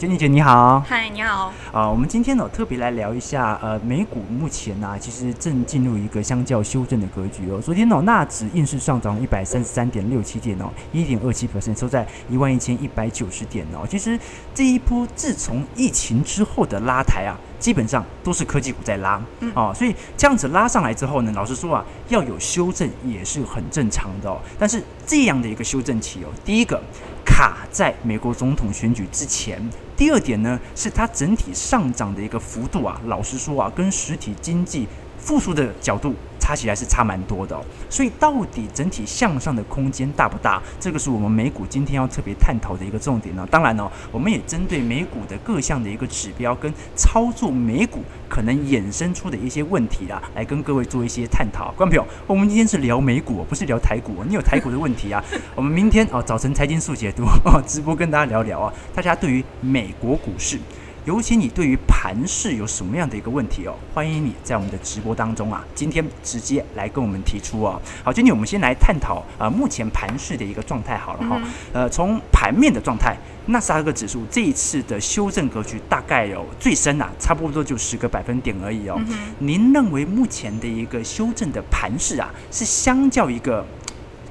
[0.00, 0.80] ，Jenny 姐你好。
[0.80, 1.48] 嗨，你好。
[1.70, 7.60] 啊、呃，我们今天呢、哦、特别来聊一下，呃，美股目前呢、啊、其实正进入一个相较修正的格局哦。
[7.60, 13.86] 昨天呢、哦，纳指硬是上涨一百三十三点六七点哦，一点二七 percent 收在一万一千一百九十点哦。
[13.86, 14.18] 其实
[14.54, 17.36] 这一波自从疫情之后的拉抬啊。
[17.60, 24.40] 基本上都是科技股在拉，嗯，哦，所以这样子拉上来之后呢，老实说啊，要有修正也是很正常的哦。
[24.58, 26.80] 但是这样的一个修正期哦，第一个
[27.22, 29.60] 卡在美国总统选举之前，
[30.00, 34.88] 第二点呢，是它整体上涨的一个幅度啊，老实说啊，跟实体经济
[35.20, 36.14] 复苏的角度。
[36.42, 40.60] 差起来是差蛮多的哦，所以到底整体向上的空间大不大？
[40.80, 43.46] 这个是我们美股今天要特别探讨的一个重点呢。
[43.48, 51.70] 当然呢，我们也针对美股的各项的一个指标跟操作美股可能衍生出的一些问题啦，来跟各位做一些探讨。
[51.76, 54.24] 观众朋友，我们今天是聊美股，不是聊台股。
[54.26, 55.22] 你有台股的问题啊？
[55.54, 60.58] 我们明天哦早晨财经速解读哦直播跟大家聊聊啊，大家对于美国股市。
[61.10, 63.74] 尤其你对于盘势有什么样的一个问题哦？
[63.92, 67.82] 欢迎你在我们的直播当中啊，今天直接来跟我们提出哦。
[68.04, 71.42] 好，今天我们先来探讨啊、呃，目前盘势的一个状态好了哈、哦。
[71.72, 73.16] 呃，从盘面的状态，
[73.46, 78.96] 纳斯达克指数这一次的修正格局大概有最深啊，差不多就十个百分点而已哦。
[79.40, 83.66] 您认为目前的一个修正的盘势啊，是相较一个？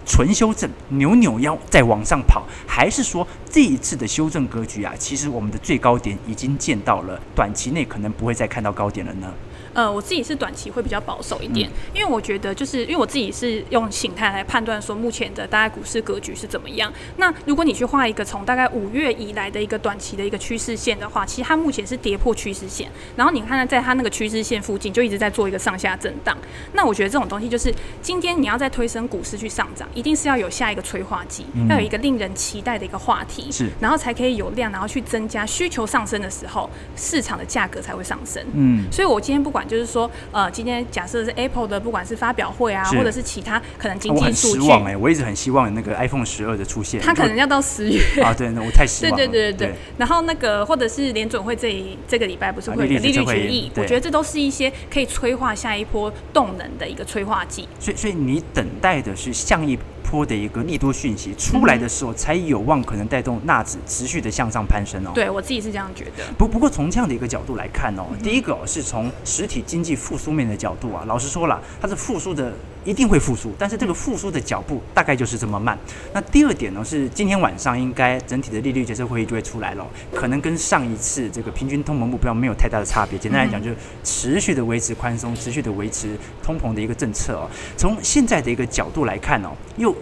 [0.05, 9.33] 纯修正，扭扭腰再往上跑，还是说这一次的修正格局啊，其实我们的最高点已经见到了，短期内可能不会再看到高点了呢？
[9.73, 16.91] 呃，我自己是短期会比较保守一点，嗯、因为我觉得就是因为我自己是用形态来判断说目前的大概股市格局是怎么样。
[17.17, 26.35] 那如果你去画一个从大概五月以来的一个短期的一个趋势线的话，其实它目前是跌破趋势线，然后你看在它那个趋势线附近就一直在做一个上下震荡。
[26.73, 38.43] 那我觉得这种东西就是今天你要再推升股市去上涨，一定是要有下一个催化剂，嗯、要有一个令人期待的一个话题，是，然后才可以有量，然后去增加需求上升的时候，市场的价格才会上升。
[38.53, 39.58] 嗯，所以我今天不管。
[39.67, 49.17] 就是说，呃，今天假设是 Apple 的，不管是发表会啊，或者是其他可能经济数据，我很失望哎，我一直很希望那个 iPhone 十二的出现，它可能要到十月啊，对，那我太失望了。
[49.17, 49.75] 对对对对对。
[49.97, 57.67] 然后那个或者是联准会这一这个礼拜不是会有利率决议，我觉得这都是一些可以催化下一波动能的一个催化剂。
[57.79, 59.77] 所以，所以你等待的是像一。
[60.09, 65.11] 波的一个利多讯息出来的时候，才有望可能带动纳指持续的向上攀升哦。
[65.13, 66.23] 对我自己是这样觉得。
[66.37, 72.51] 不不过从这样的一个角度来看哦，第一个是从实体经济复苏面的角度啊，老实说了，它是复苏的。
[72.89, 75.77] 一定会复苏，但是这个复苏的脚步大概就是这么慢。
[76.11, 83.19] 那第二点呢，是今天晚上应该整体的利率决策会议就会出来了，可能跟上一次这个平均通膨目标没有太大的差别。
[83.19, 87.47] 简单来讲，就是持续的维持宽松，持续的维持通膨的一个政策哦。
[87.77, 89.95] 从现在的一个角度来看哦，又。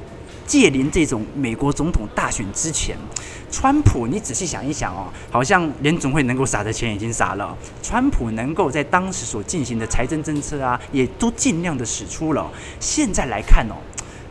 [0.47, 2.97] 借临这种美国总统大选之前，
[3.51, 12.49] 川普，你仔细想一想哦，好像联总会能够撒的钱已经撒了，川普能够在当时所进行的财政政策啊，也都尽量的使出了。
[12.79, 13.75] 现在来看哦。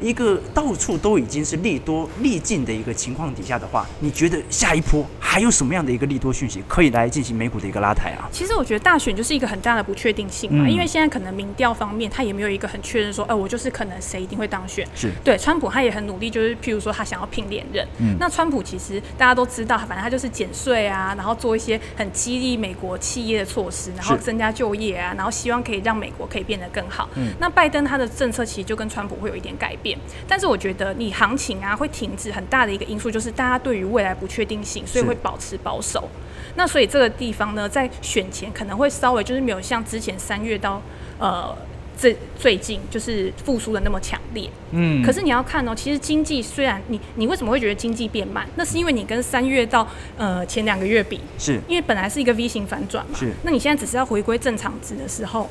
[0.01, 8.29] 一个到处都已经是利多利尽的一个情况底下的话，你觉得下一波还有什么样的一个利多讯息可以来进行美股的一个拉抬啊？
[8.31, 14.87] 其实我觉得大选就是一个很大的不确定性嘛，嗯、因为现在可能民调方面他也没有一个很确认说，哎、呃，我就是可能谁一定会当选。
[14.95, 17.87] 是对，川普他也很努力，就是譬如说他想要拼连任。
[17.99, 27.09] 嗯，那川普其实大家都知道，反正他就是减税啊，然后做一些很激励美国企业的措施，然后增加就业啊，然后希望可以让美国可以变得更好。
[27.15, 29.86] 嗯，那拜登他的政策其实就跟川普会有一点改变。
[30.27, 36.09] 但是我觉得你行情啊会停止很大的一个因素就是大家对于未来不确定性，所以会保持保守。
[36.55, 40.81] 那所以这个地方呢，在选前可能会稍微就是没有像之前三月到
[41.19, 41.55] 呃
[41.99, 44.49] 这最近就是复苏的那么强烈。
[44.71, 45.03] 嗯。
[45.03, 48.49] 可是你要看哦，其实经济虽然你你为什么会觉得经济变慢？
[48.57, 49.87] 那是因为你跟三月到
[50.17, 53.19] 呃前两个月比，是因为本来是一个 V 型反转嘛。
[53.19, 53.33] 是。
[53.43, 55.49] 那你现在只是要回归正常值的时候。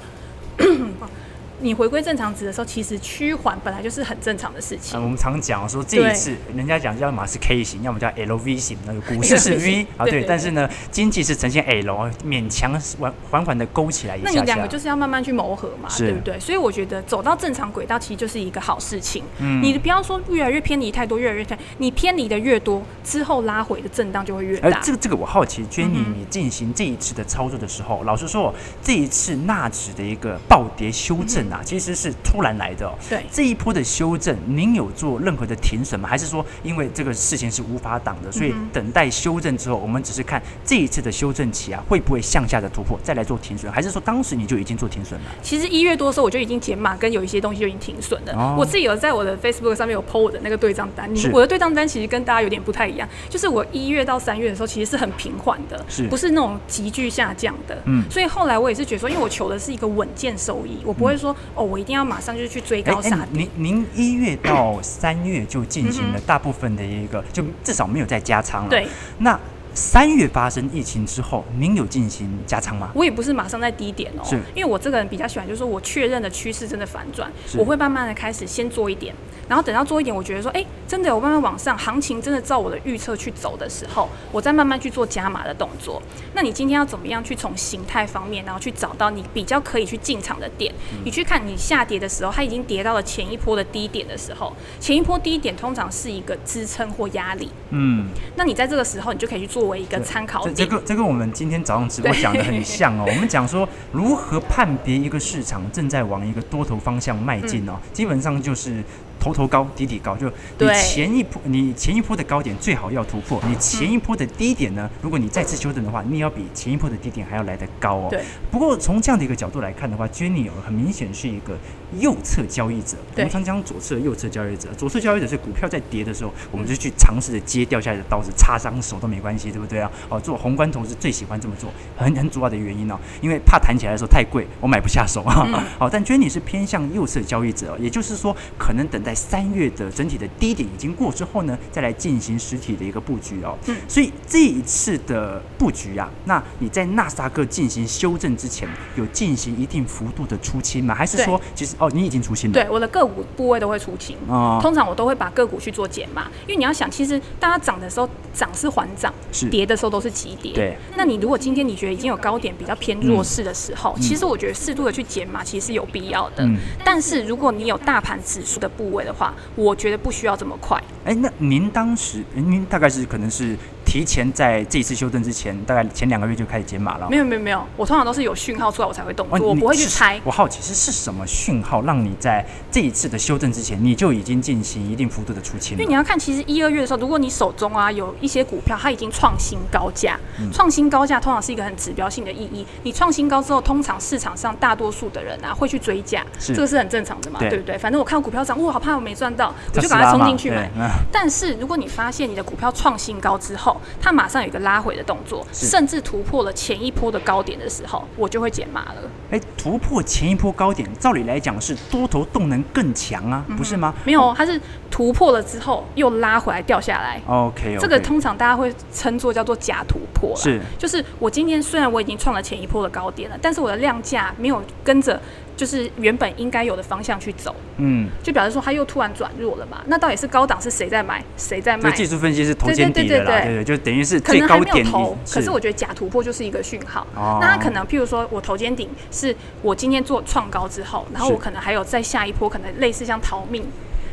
[1.65, 4.99] 你回归正常值的时候，其实趋缓本来就是很正常的事情。
[4.99, 10.23] 嗯、我们常讲说这一次，人家讲要么是 K 型，要么叫 LV 型，那个股市是 V 啊，对。
[10.25, 14.33] 但是呢，经济是呈现 L，勉强缓缓缓的勾起来一下下。
[14.35, 16.39] 那你两个就是要慢慢去磨合嘛，对不对？
[16.39, 19.23] 所以我觉得走到正常轨道，其实就是一个好事情。
[19.39, 19.63] 嗯。
[19.63, 24.79] 你不要说越来越偏离太多，越来越偏，你偏离的越多，之后拉回的震荡就会越大。
[24.81, 28.53] 这个这个我好奇，Jenny，你进行这一次的操作的时候，嗯、老实说，
[28.83, 31.35] 这一次纳指的一个暴跌修正。
[31.35, 32.91] 正啊，其实是突然来的。
[33.09, 36.09] 对，这一波的修正，您有做任何的停损吗？
[36.09, 43.71] 还是说，因为这个事情是无法挡的，所以等待修正之后，我们只是看这一次的修正期啊，会不会向下的突破，再来做停损？
[43.71, 45.27] 还是说，当时你就已经做停损了？
[45.41, 48.33] 其实一月多的时候，我就已经减码，跟有一些东西就已经停损了。
[48.33, 57.77] 哦、我自己有在我的 Facebook 上面有 PO 我的那个对账单，我的对账单其实跟大家有点不太一样，就是我一月到三月的时候，其实是很平缓的，是不是那种急剧下降的？
[57.85, 63.01] 嗯，所以后来我也是觉得说，因为我求的是一个稳健收益，我不会说、嗯、哦，我一定要马上就去追高。
[63.31, 68.69] 您您一月到三月就进行了大部分的一个，就至少没有再加仓了。
[68.69, 68.87] 对，
[69.19, 69.39] 那。
[69.77, 72.89] 三月发生疫情之后，您有进行加仓吗？
[72.95, 79.13] 我也不是马上在低点哦，是因为我这个人比较喜欢，就是说我确认的趋势真的反转，我会慢慢的开始先做一点，
[79.49, 86.01] 然后等到做一点，我觉得说，哎、欸，真的有慢慢往上，行情真的照我的预测去走的时候，我再慢慢去做加码的动作。
[86.33, 90.73] 那你今天要怎么样去从形态方面，然后去找到你比较可以去进场的点？
[90.93, 97.51] 嗯、你去看你下跌的时候，它已经跌到了前一波的低点的时候，前一波低点通常是一个支撑或压力。
[97.71, 98.07] 嗯，
[98.37, 99.65] 那你在这个时候，你就可以去作。
[99.65, 103.05] 为一个参考，这个这个我们今天早上直播讲的很像哦。
[103.07, 108.83] 我们讲说如何判别一个市场正在往一个多头方向迈进哦，基本上就是。
[109.25, 113.41] 头头高，底底高，就你前一波，你前一波的高点最好要突破。
[113.47, 118.07] 你前一波的低点呢，如果你再次修正的话，你也要比前一波的低点还要来得高哦。
[118.11, 118.23] 对。
[118.51, 121.57] 不过从这样的一个角度来看的话，Jenny 很明显是一个
[121.99, 122.97] 右侧交易者。
[123.15, 124.69] 我们常讲左侧、右侧交易者。
[124.77, 129.91] 左侧交易者是股票在跌的时候，我们就去尝试着接掉下来的刀子，擦伤手都没关系，对不对啊？
[130.09, 135.47] 哦，做宏观投资最喜欢这么做，很很主要的原因哦，因为怕弹起来的时候太贵，我买不下手啊。
[135.79, 139.13] 好， 但 Jenny 是偏向右侧交易者，也就是说，可能等待。
[139.15, 143.57] 三月的整体的低点已经过之后呢，再来进行实体的一个布局哦。
[143.65, 150.93] 嗯，所以这一次的布局啊，那你在纳斯达克进行修正之前，有进行一定幅度的出清吗？
[150.93, 152.53] 还是说，其实哦，你已经出清了？
[152.53, 154.17] 对，我的个股部位都会出清。
[154.27, 160.53] 哦，通常我都会把个股去做减码，因为你要想，其实大家涨的时候涨是缓涨，是跌的时候都是急跌。
[160.53, 166.43] 对，那你如果今天你觉得已经有高点比较偏弱势的时候，嗯，其实我觉得适度的去减码其实是有必要的。
[166.45, 170.81] 嗯，但是如果你有大盘指数的部位的话，我觉得不需要这么快。
[171.03, 173.57] 哎，那您当时，您大概是可能是。
[173.95, 177.07] 提前在这一次修正之前，大概前两个月就开始解码了。
[177.09, 180.19] 没有没有没有，我通常都是有讯号出来我才会动作，我不会去猜。
[180.25, 185.77] 我好奇是是什么讯号让你在这一次的修正之前，你就已经进行一定幅度的出清？
[185.77, 190.19] 因为你要看，其实一二月的时候，如果你手中啊有一些股票，它已经创新高价，
[190.51, 192.67] 创、嗯、新高价通常是一个很指标性的意义。
[192.83, 197.77] 你创新高之后，通常市场上大多数的人啊会去追价，这个是很正常的嘛，对，对不对？
[197.77, 200.69] 反正我看股票涨，我，好怕我没赚到，我就把它冲进去买。
[201.13, 208.95] 但是如果你发现你的股票创新高之后，它马上有一个拉回的动作，甚至突破了前一波的高点的时候，我就会减码了。
[209.31, 213.93] 哎，突破前一波高点，照理来讲是多头动能更强啊，不是吗？
[214.05, 214.59] 没有，它是
[214.89, 217.21] 突破了之后又拉回来掉下来。
[217.27, 220.35] OK，这个通常大家会称作叫做假突破。
[220.35, 225.19] 是，就是我今天虽然我已经创了前一波的高点了，但是我的量价没有跟着。
[225.55, 229.81] 就是原本应该有的方向去走，嗯，就表示说它又突然转弱了嘛。
[229.87, 231.91] 那到底是高档是谁在买，谁在卖？
[231.91, 234.59] 技术分析是头肩底的啦，对对，对，对，对，就等于是最高点。
[234.59, 237.07] 可能还没有头，可是我觉得假突破就是一个讯号。
[237.15, 243.63] 哦，那它可能譬如说我头肩顶是我今天做创高之后，然后我可能还有再下一波，可能类似像逃命，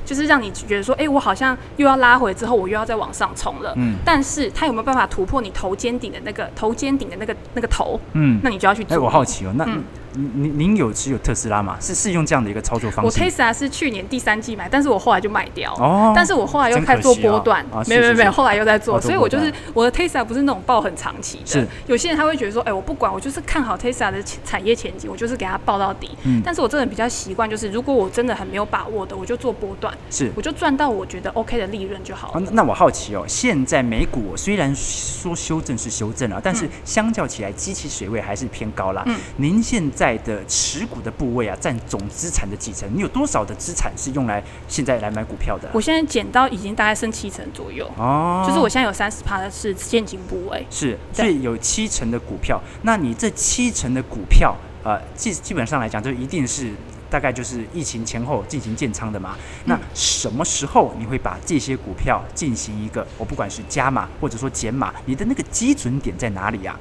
[0.05, 3.73] 就是让你觉得说，哎、欸，我好像又要拉回之后，我又要再往上冲了。
[3.77, 7.99] 嗯，但是它有没有办法突破你头肩顶的那个头肩顶的那个那个头？
[8.13, 8.95] 嗯，那你就要去做。
[8.95, 9.65] 哎、欸，我好奇哦，那。
[9.65, 9.83] 嗯
[10.15, 11.77] 您您有持有特斯拉吗？
[11.81, 13.21] 是是用这样的一个操作方式？
[13.21, 15.75] 我 Tesla 是去年第三季买，但是我后来就卖掉。
[15.75, 21.47] 哦，但是我后来又开始做波段，哦、没有没有没有，后来又在做，所以我就是我的 Tesla 不是那种报很长期的。
[21.47, 26.11] 是，有些人他会觉得说，哎、欸，我不管，我就是看好 Tesla 的产业前景，我就是给他报到底。
[26.25, 32.41] 嗯，但是我这个人比较习惯，就是如果我真的很没有把握的，我就做波段，是，我就赚到我觉得 OK 的利润就好了。
[32.41, 39.03] 哦、那我好奇哦，现在美股虽然说修正是修正了，但是相较起来，机器水位还是偏高啦。
[39.07, 42.89] 嗯，您现在的持持股的部位啊，占总资产的几成？
[42.95, 45.69] 你有多少的资产是用来现在来买股票的？
[45.75, 52.59] 我现在减到已经大概剩七成左右哦，就是我现在有三十趴的是现金部位，是，所以有七成的股票。
[52.85, 56.73] 那你这七成的股票，呃，基基本上来讲，就一定是
[57.11, 59.37] 大概就是疫情前后进行建仓的嘛。
[59.67, 66.75] 那什么时候你会把这些股票进行一个，我不管是加码或者说减码，你的那个基准点在哪里呀？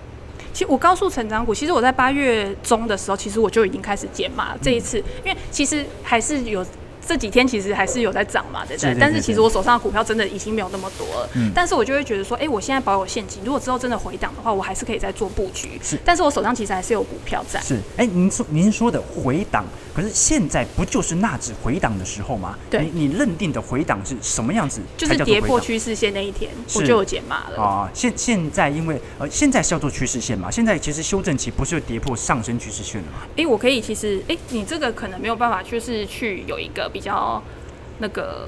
[0.54, 4.60] 其实我高速成长股，其实我在八月中的时候，其实我就已经开始减码了。
[4.62, 6.66] 这一次，因为其实还是有
[7.06, 8.96] 这几天其实还是有在涨嘛，对不对？
[9.00, 11.30] 但是其实我手上的股票真的已经没有那么多了。
[11.34, 11.52] 嗯。
[11.54, 15.80] 但是我就会觉得说，哎，我现在保有现金，如果之后真的回档的话，我还是可以再做布局。
[15.82, 15.98] 是。
[16.06, 17.60] 但是我手上其实还是有股票在。
[17.62, 17.78] 是。
[17.98, 22.58] 哎，您说您说的回档，可是现在不就是纳指回档的时候吗？
[22.70, 22.82] 对。
[22.94, 24.82] 你你认定的回档是什么样子？
[24.98, 27.62] 就是跌破趋势线那一天，我就有减码了。
[27.62, 30.50] 啊，现现在因为呃，现在是要做趋势线嘛？
[30.52, 33.20] 现在其实修正期不是跌破上升趋势线了吗？
[33.38, 37.42] 哎，我可以其实，哎，你这个可能没有办法，就是去有一个比较
[38.00, 38.48] 那个。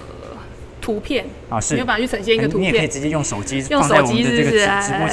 [0.84, 4.66] 图片啊，是没有办法去呈现一个图片，你也可以直接用手机，用手机是不是？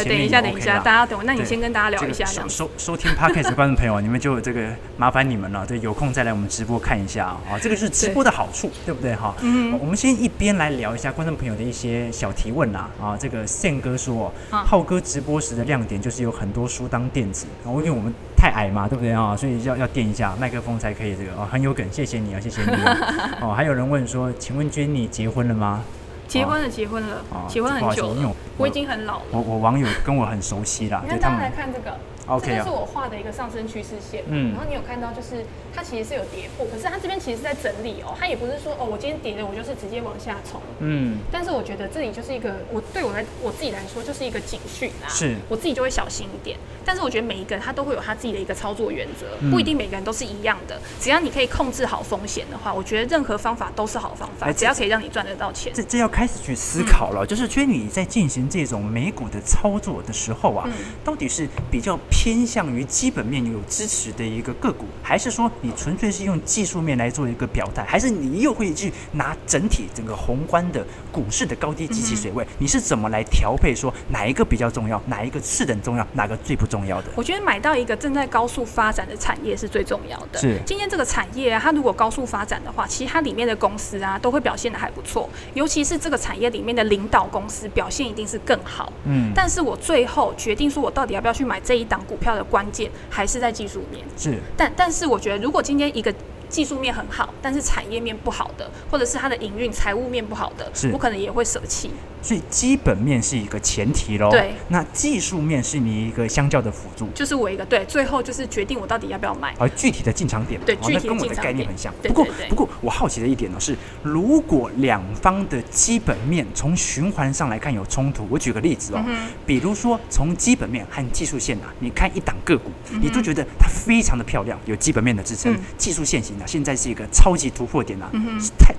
[0.05, 2.25] 等一下，等一下，大家等，那你先跟大家聊一下。
[2.25, 9.35] 这个、收收听 Podcast 的观众朋友，你们就 这个麻烦你们了，对，有空再来我们直播看一下啊，这个是直播的好处，对，不对哈？
[9.43, 12.89] 嗯，我们先一边来聊一下观众朋友的一些小提问啦。
[13.01, 19.37] 啊，这个宪哥说，浩哥直播时的亮点就是有很多书当垫子，然后因为我们太矮嘛，对不对啊？
[19.37, 23.39] 所以要要垫一下麦克风才可以这个哦，很有梗，谢谢你啊，谢谢你啊。
[23.43, 25.85] 哦，还有人问说，请问 Jenny 结婚了吗？
[26.31, 29.25] 结婚了，结婚了，结婚很久了，我，我已经很老了。
[29.33, 31.97] 我我网友跟我很熟悉啦，因为他们来看这个。
[32.39, 35.45] 这个是我画的一个上升趋势线，嗯，然后你有看到就是
[35.75, 55.73] 它其实是有跌破，可是它这边其实是在整理哦，它也不是说哦我今天跌了我就是直接往下冲，嗯，但是我觉得这里就是一个我对我来我自己来说就是一个警讯啊，是，我自己就会小心一点，但是我觉得每一个人他都会有他自己的一个操作原则，不一定每个人都是一样的，只要你可以控制好风险的话，我觉得任何方法都是好方法，只要可以让你赚得到钱。
[55.73, 60.69] 这这要开始去思考了，就是觉得你在进行这种美股的操作的时候啊，
[61.05, 62.85] 到底是比较偏向于。
[62.91, 72.45] 基本面有支持的一个个股，还是说你纯粹是用技术面来做一个表态，还是你又会去拿整体整个宏观的股市的高低及其水位？
[72.59, 73.75] 你是怎么来调配？
[73.75, 77.09] 说哪一个比较重要，哪一个次等重要，哪个最不重要的？
[77.15, 80.39] 我觉得买到一个正在高速发展的产业是最重要的。
[80.41, 88.93] 是今天这个产业啊，它如果高速发展的话，其实它里面的公司啊都会表现的还不错，尤其是这个产业里面的领导公司表现一定是更好。
[89.05, 92.91] 嗯，但是我最后决定说我到底要不要去买这一档股票的关键。
[93.09, 96.13] 还是在技术面，是，但但是我觉得，如果今天一个
[96.49, 101.91] 技术面很好，但是产业面不好的，或者是它的营运财务面不好的，是我可能也会舍弃。
[102.23, 104.31] 所以基本面是一个前提喽。
[104.31, 107.09] 对，那技术面是你一个相较的辅助。
[107.15, 109.55] 就是我一个对，最后就是决定我到底要不要买。
[109.59, 111.93] 而具体的进场点，对，具体的进场点，跟我的概念很像。
[112.03, 127.07] 不过不过我好奇的一点呢是，如果两方的基本面从循环上来看有冲突，我举个例子哦，嗯、比如说从基本面和技术线啊，你看一档个股，嗯、你都觉得它非常的漂亮，有基本面的支撑，嗯、技术线型啊，现在是一个。
[127.13, 128.73] 超级突破点啊，嗯、是太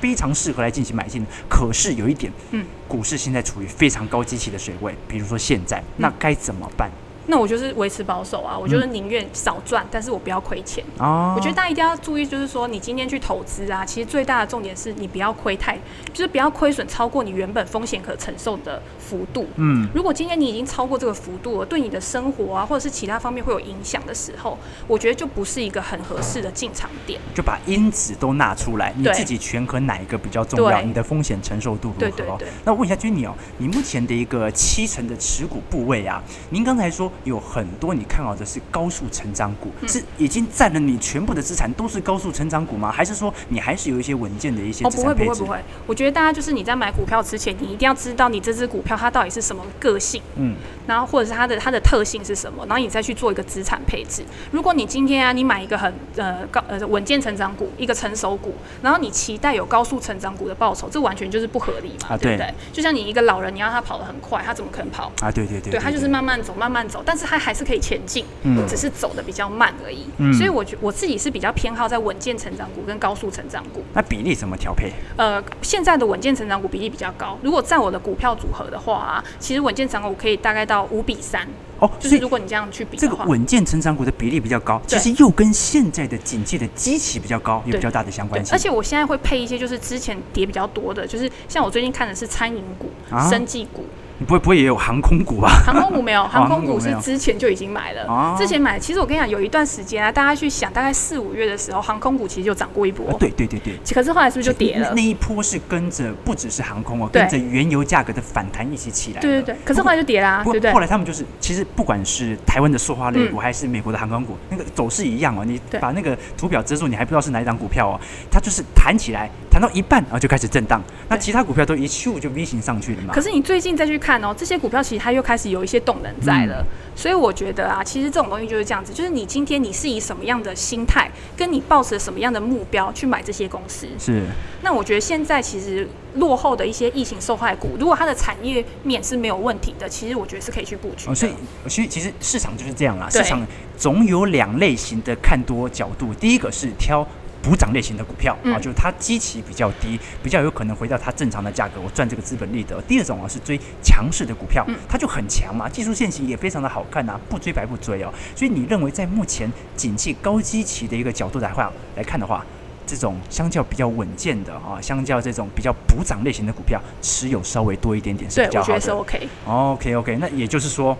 [0.00, 1.24] 非常适合来进行买进。
[1.48, 6.90] 可是有一点，嗯，股市现在处于非常高基期的水位，比如说现在，那该怎么办？
[7.30, 10.82] 那我就是维持保守啊，我就是宁愿少赚，但是我不要亏钱。
[10.98, 15.78] 哦，我觉得大家一定要注意，就是说你今天去投资啊，其实最大的重点是你不要亏太，
[16.14, 19.46] 就是不要亏损超过你原本风险可承受的幅度。
[19.56, 27.20] 嗯，如果今天你已经超过这个幅度了，对你的生活啊或者是其他方面会有影响的时候，我觉得就不是一个很合适的进场点。
[27.34, 32.00] 就把因子都拿出来，你自己权衡哪一个比较重要，你的风险承受度如何？
[32.00, 32.48] 对对对。
[32.64, 37.10] 那我问一下 Jenny 哦，你目前的一个七成的持股部位啊，您刚才说。
[37.24, 42.90] 有很多你看好的是高速成长股，嗯、是已经占了你全部的资产都是高速成长股吗？
[42.90, 45.30] 还是说你还是有一些稳健的一些资产配置？
[45.30, 54.22] 哦，不会不会不会，我觉得大家就是你在买股票之前，你一定要知道你这支股票它到底是什么个性，嗯，然后或者是它的它的特性是什么，然后你再去做一个资产配置。
[54.50, 62.52] 如果你今天啊，你买一个很呃高呃稳健成长股，一个成熟股，然后你期待有高速成长股的报酬，这完全就是不合理嘛，啊、对不对？
[62.72, 65.30] 就像你一个老人，你让他跑得很快，他怎么可能跑啊？
[65.30, 70.06] 对对对，对他就是慢慢走，慢慢走，但是他还是可以前进，嗯，只是走的比较慢而已。
[70.18, 73.82] 嗯，所以我觉我自己是比较偏好在稳健成长股跟高速成长股。
[73.94, 74.92] 那比例怎么调配？
[75.16, 77.38] 呃，现在的稳健成长股比例比较高。
[77.42, 81.46] 如果在我的股票组合的话啊，其实稳健成长股可以大概到五比三。
[81.78, 88.52] 哦，就是如果你这样去比，这个稳健成长股的比例比较高，其实又跟现在的景气的基期比较高有比较大的相关性。
[88.52, 93.84] 而且我现在会配一些就是之前跌比较多的，就是像我最近看的是餐饮股、啊、生技股。
[94.18, 95.48] 你不会不会也有航空股吧？
[95.64, 98.04] 航空股没有， 航空股是之前就已经买了。
[98.08, 103.12] 哦、之前买，其实我跟你讲，有一段时间啊，大家去想，大概四五月的时候，航空股其实就涨过一波。
[103.18, 103.74] 对对对对。
[103.94, 104.92] 可是后来是不是就跌了？
[104.94, 109.20] 那一波是跟着不只是航空哦，跟着原油价格的反弹一起起来。
[109.20, 109.56] 对对对。
[109.64, 110.72] 可是后来就跌啦，对不对？
[110.72, 115.44] 后来他们就是，其实不管是台湾的塑化类股，还是美国的航空股，那个走势一样哦。
[115.44, 118.00] 你把那个图表遮住，你还不知道是哪一档股票哦。
[118.30, 119.30] 它就是弹起来。
[119.50, 123.12] 弹到一半然后就开始震荡，那其他股票都一咻就 V 型上去了嘛。
[123.12, 133.86] 可是你最近再去看哦，这些股票其实它又开始有一些动能在了，嗯、所以我觉得啊，其实这种东西就是这样子，就是你今天你是以什么样的心态，跟你抱持什么样的目标去买这些公司。
[133.98, 134.22] 是。
[134.62, 141.08] 那我觉得现在其实落后的一些疫情受害股，如果它的产业面是没有问题的，其实我觉得是可以去布局。
[141.08, 141.32] 哦，所以
[141.68, 143.46] 其实其实市场就是这样啊，市场
[143.76, 147.06] 总有两类型的看多角度，第一个是挑。
[147.48, 152.78] 补涨类型的股票啊，就是它基期比较低，比较有可能回到它正常的价格，我赚这个资本利得。
[152.82, 158.12] 第二种啊是追强势的股票，它就很强嘛，技术线型也非常的好看呐、啊，不追白不追哦。
[158.36, 162.44] 所以你认为在目前景气高基期的一个角度来话来看的话，
[162.86, 168.74] 这种相较比较稳健的啊，相较这种比较补涨类型的股票，持有稍微多一点点是比较好的。
[168.74, 169.28] 对，我觉得是 OK。
[169.46, 170.94] OK OK，那也就是说。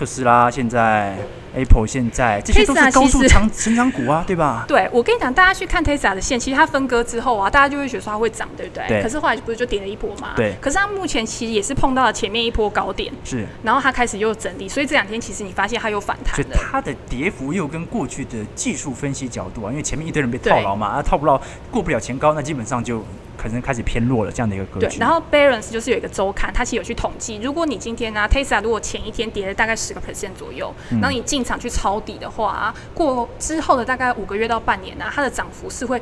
[0.00, 1.14] 特斯拉现在
[1.54, 4.64] ，Apple 现在，这些都是高速长成长股啊，对吧？
[4.66, 8.88] 对，我跟你讲，大家去看 Tesla 的线，其实它分割之后啊，大家就会觉得说它会涨，对不对？
[8.88, 9.02] 对。
[9.02, 10.30] 可是后来不是就跌了一波嘛？
[10.34, 10.54] 对。
[10.58, 13.44] 可是它目前其实也是碰到了前面一波高点，是。
[13.62, 16.34] 然后它开始又整理，所以这两天其实你发现它又反弹。
[16.34, 21.38] 所以它的跌幅又跟过去的技术分析角度啊，因为前面一堆人被套牢嘛，啊套不牢，
[21.70, 23.04] 过不了前高，那基本上就。
[23.40, 24.86] 可能开始偏弱了，这样的一个格局。
[24.86, 36.00] 对，然后 Barron's 就是有一个周刊，它其实有去统计，如果你今天呢、啊、Tesla 如果前一天跌了大概十个 percent 左右，然后你进场去抄底的话、啊，过之后的大概五个月到半年呢、啊，它的涨幅是会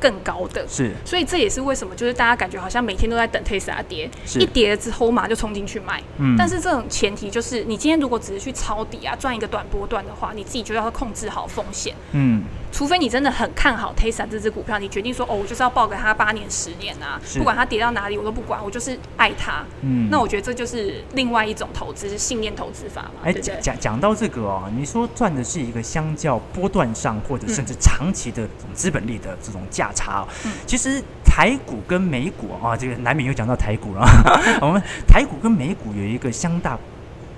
[0.00, 0.66] 更高的。
[0.66, 6.02] 是，所以这也是为什么，就是大家感觉好像每天都在等 Tesla 跌，一跌了之后马上就冲进去买。
[6.18, 6.34] 嗯。
[6.36, 11.94] 但是这种前提就是，你今天如果只是去抄底啊，赚一个短波段的话，你自己就要控制好风险。
[12.12, 12.42] 嗯。
[12.72, 19.64] 除非你真的很看好 Tesla 这支股票，你决定说哦，我就是要抱给他八年、十年啊，不管它跌到哪里我都不管，我就是爱它。
[19.82, 23.22] 嗯，那我觉得这就是另外一种投资，是信念投资法嘛。
[23.24, 30.28] 哎、欸，讲讲讲到这个哦，你说赚的是一个相较波段上或者甚至长期的资本利的这种价差哦。
[30.44, 34.06] 嗯、其实台股跟美股啊，这个难免又讲到台股了。
[34.62, 36.78] 我们台股跟美股有一个相大。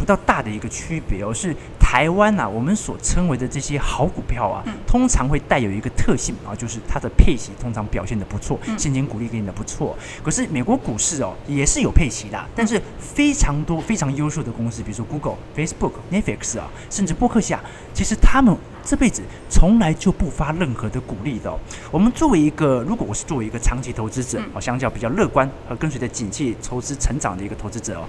[0.03, 9.97] 不到大的一个区别哦，是台湾呐、啊，我们所称为的这些好股票啊，通常会带有一个特性啊，就是它的配息通常表现的不错，现金股利给你的不错。
[10.21, 17.61] 可是美国股市哦，也是有配息的，但是非常多非常优秀的公司，比如说 Google、Facebook、Netflix 啊，甚至波克夏，
[17.95, 21.57] 其实他们这辈子从来就不发任何的股利的。
[21.93, 28.05] 我们作为一个，如果我是作为一个长期投资者哦，相较比较乐观和跟随着景气投资成长的一个投资者哦。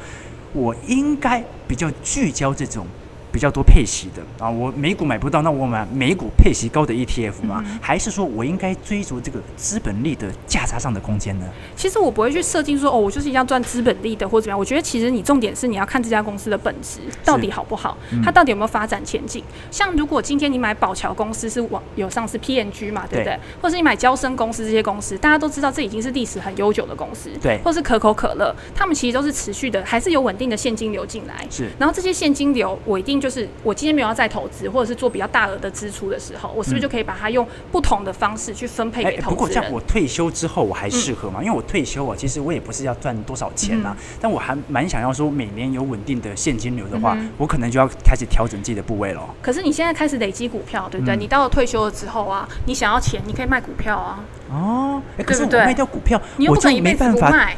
[0.53, 2.85] 我应该比较聚焦这种。
[3.33, 7.63] 比较多配息的啊，我美股买不到，那我买美股配息高的 ETF 吗？
[7.65, 11.45] 嗯、还是说我应该追逐这个资本利的价差上的空间呢？
[11.75, 14.59] 其实我不会去设定说哦，我就是一定要赚资本利的或者怎么样。
[14.59, 19.43] 我觉得其实你重点是你要看这家公司的本质到底好不好，嗯、它到底有没有发展前景。
[19.71, 23.33] 像如果今天你买宝桥公司是网有上市 PNG 嘛，对不对？
[23.33, 27.59] 对或是你买交生公司这些公司，大家都知道这已经是历史很悠久的公司，对。
[27.63, 31.47] 或是可口可乐，他们其实都是持续的，还是有稳定的现金流进来。
[31.49, 31.69] 是。
[31.79, 39.29] 然后这些现金流我一定就是我今天没有要再投资，或者是做比较大额的支出的时候，我是不是就可以把它用不同的方式去分配给投资人？
[39.29, 41.39] 不过像我退休之后，我还适合吗？
[41.41, 49.21] 因为我退休啊，其实我也不是要赚多少钱呐，但我还蛮想要说每年有稳定的现金流的话，我可能就要开始调整自己的部位了。
[49.41, 51.15] 可是你现在开始累积股票，对不对？
[51.15, 54.19] 你到了退休了之后啊，你想要钱，你可以卖股票啊。
[54.51, 57.55] 哦，可是我卖掉股票，你又不能一辈子不卖。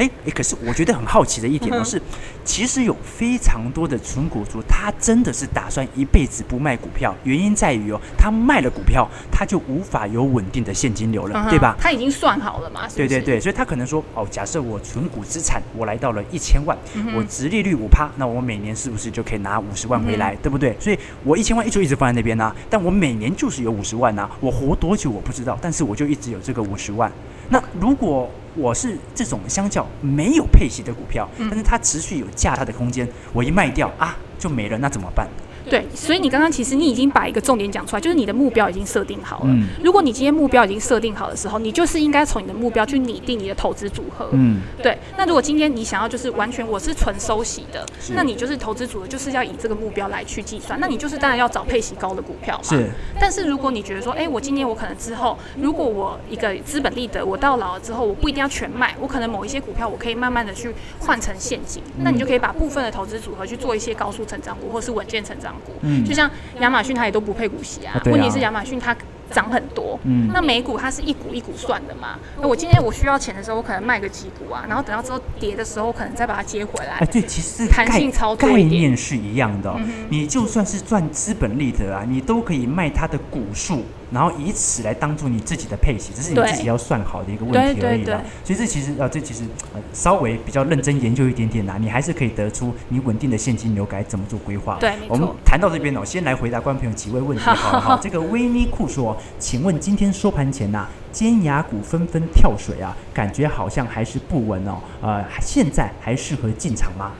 [0.00, 2.00] 哎哎，可是我觉得很好奇的一点呢 是，
[2.42, 11.76] 其实有非常多的纯股族，他真的是打算一辈子不卖股票，原因在于哦，他卖了股票，他就无法有稳定的现金流了，对吧？
[11.78, 12.88] 他已经算好了嘛？
[12.96, 16.74] 对对对，所以他可能说，哦，假设我存股资产我来到了一千万，
[17.14, 20.74] 我直利率五趴，那我每年是不是就可以拿五十万回来，对不对？
[20.80, 27.12] 所以我一千万一直一直放在那边呢，但我每年就是有五十万呐，我活多久我不知道，但是我就一直有这个五十万。
[27.50, 35.28] 那如果我是这种相较没有配息的股票，但是它持续有价差的空间，我一卖掉啊，就没了，那怎么办？
[35.70, 39.44] 对，所以你刚刚其实你已经把一个重点讲出来，就是你的目标已经设定好了。
[39.46, 39.68] 嗯。
[39.82, 44.28] 如果你今天目标已经设定好的时候，你就是应该从你的目标去拟定你的投资组合。
[44.32, 44.60] 嗯。
[44.82, 44.98] 对。
[45.16, 50.78] 那如果今天你想要就是完全我是纯收息的，那你就是投资组合就是要以这个目标来去计算。
[50.80, 52.64] 那你就是当然要找配息高的股票嘛。
[52.64, 52.90] 是。
[53.20, 65.72] 但是如果你觉得说，哎，我今年我可能之后，如果我一个资本利得，我到老了之后，我不一定要全卖，我可能某一些股票我可以慢慢的去换成现金，那你就可以把部分的投资组合去做一些高速成长股或是稳健成长股。
[65.82, 66.04] 嗯。
[66.04, 68.96] 就像亚马逊它也都不配股息啊，问题是亚马逊它
[69.30, 76.94] 涨很多，嗯，那美股它是一股一股算的嘛，那我今天我需要钱的时候，我可能卖个几股啊，然后等到之后跌的时候，可能再把它接回来。
[76.94, 79.72] 哎，对，其实弹性操作概念是一样的，
[80.08, 83.84] 你就算是赚资本利得啊，你都可以卖它的股数。
[84.10, 88.20] 然后以此来当做你自己的配息，这是你自己要算好的一个问题而已啦。
[88.44, 89.44] 所以这其实啊，这其实
[89.74, 94.76] 呃稍微比较认真研究一点点呐，你还是可以得出你稳定的现金流该怎么做规划。
[94.80, 97.98] 对，我们谈到这边哦，先来回答观众朋友 几位问题好不好？
[98.02, 107.12] 这个威尼库说，请问今天收盘前呐，尖牙股纷纷跳水啊，感觉好像还是不稳哦，呃，现在还适合进场吗？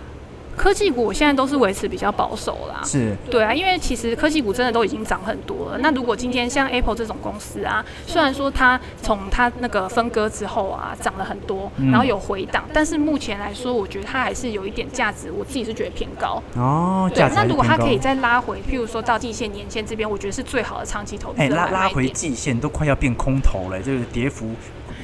[0.60, 5.78] 科技股我现在都是维持比较保守啦，是对啊，因为其实科技股真的都已经涨很多了。
[5.78, 17.10] 那如果今天像 Apple 这种公司啊，虽然说它从它那个分割之后啊涨了很多，然后有回档，但是目前来说，我觉得它还是有一点价值，我自己是觉得偏高哦。
[17.14, 21.40] 对，那如果它可以再拉回，譬如说到季线、年线这边，我觉得是最好的长期投资。
[21.40, 24.50] 哎，拉拉回季线都快要变空头了，这个跌幅。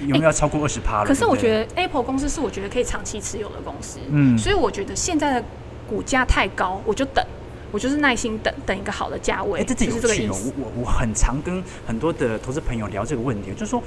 [0.02, 1.06] 有没有要超过二十趴了？
[1.06, 5.46] 可是我觉得 Apple 公司是我觉得可以长期持有的公司，嗯，所以我觉得现在的
[5.88, 7.24] 股价太高，我就等，
[7.70, 9.61] 我就是耐心等等一个好的价位。
[9.61, 10.37] 哎，这这有趣哦！
[10.56, 13.82] 我我我很常跟很多的投资朋友聊这个问题，就是说。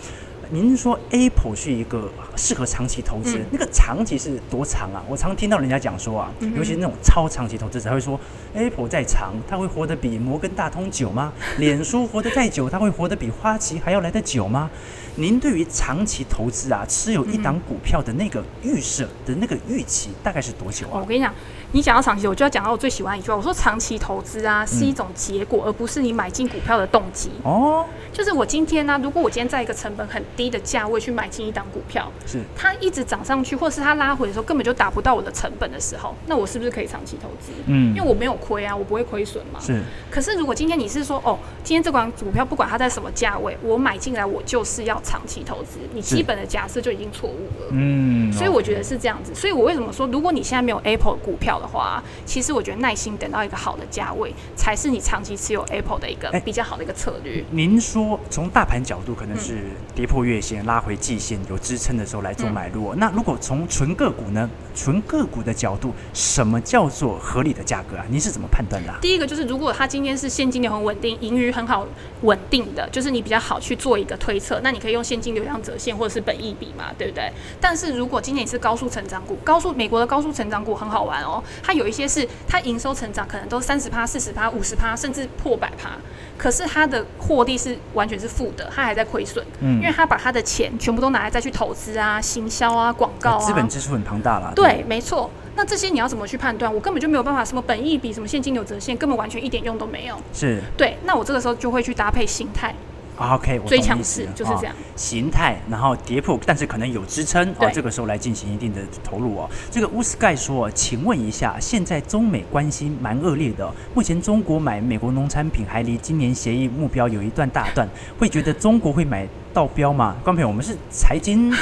[0.51, 5.03] 您说 Apple 是一个适合长期投资，嗯、那个长期是多长啊？
[5.07, 8.19] 我常听到人家讲说啊，嗯、尤其是那种超长期投资者会说
[8.55, 11.31] ，Apple 再长，它会活得比摩根大通久吗？
[11.59, 14.71] 脸书活得再久，它会活得比花旗还要来得久吗？
[15.19, 20.99] 您对于长期投资啊，持有一档股票的那个预设的那个预期大概是多久啊？
[21.01, 21.33] 我跟你讲。
[21.71, 23.37] 你讲到长期，我就要讲到我最喜欢一句话。
[23.37, 27.29] 我说长期投资啊，是一种结果，嗯、而不是你买进股票的动机。
[27.43, 37.51] 哦，就是我今天呢、啊，如果我今天在一个成本很低的价位去买进一档股票，是它一直涨上去，或是它拉回的时候根本就达不到我的成本的时候，那我是不是可以长期投资？
[37.67, 39.59] 嗯，因为我没有亏啊，我不会亏损嘛。
[39.59, 39.79] 是。
[40.09, 47.67] 可是如果今天你是说，哦，今天这款股票不管它在什么价位，我买进来我就是要长期投资，你基本的假设就已经错误了。
[47.71, 48.31] 嗯。
[48.31, 49.33] 所以我觉得是这样子。
[49.33, 57.43] 所以我为什么说，如果你现在没有 Apple 股票，的话，其实我觉得耐心等到一个好的价位，才是你长期持有 Apple 的一个比较好的一个策略。
[57.49, 59.63] 您说从大盘角度，可能是
[59.95, 62.93] 跌破月线、拉回季线有支撑的时候来做买入。
[62.95, 64.47] 那如果从纯个股呢？
[64.75, 68.05] 纯个股的角度，什么叫做合理的价格啊？
[68.09, 68.93] 您是怎么判断的？
[69.01, 71.85] 第一个就是，如果它今天是现金流很稳定，盈余很好
[72.21, 74.61] 稳定的，就是你比较好去做一个推测。
[74.63, 77.31] 那你可以用现金流量折现或者是本益比嘛，对不对？
[77.59, 81.43] 但是如果今年你是高速成长股，高速美国的高速成长股很好玩哦。
[81.61, 85.91] 它有一些是它营收成长可能都三十趴、四十趴、五十趴，甚至破百趴，
[86.37, 94.53] 可是它的获利是完全是负的，它还在亏损，嗯，因为它把它的钱全部都拿来再去投资啊、行销啊、广告啊，资本支出很庞大了。
[94.55, 95.29] 对，对没错。
[95.55, 96.73] 那这些你要怎么去判断？
[96.73, 100.15] 我根本就没有办法，什么本益比、什么现金流折现，根本完全一点用都没有。
[100.33, 100.97] 是对。
[101.03, 102.73] 那我这个时候就会去搭配心态。
[103.19, 109.49] OK，最强势就是这样，形态，然后跌破，但是可能有支撑哦，这个时候来进行一定的投入哦。
[109.69, 120.15] 这个乌斯盖说，请问一下，现在中美关系蛮恶劣的，目前中国买美国农产品还离今年协议目标有一段大段，会觉得中国会买到标吗？
[120.23, 121.53] 观众朋友，我们是财经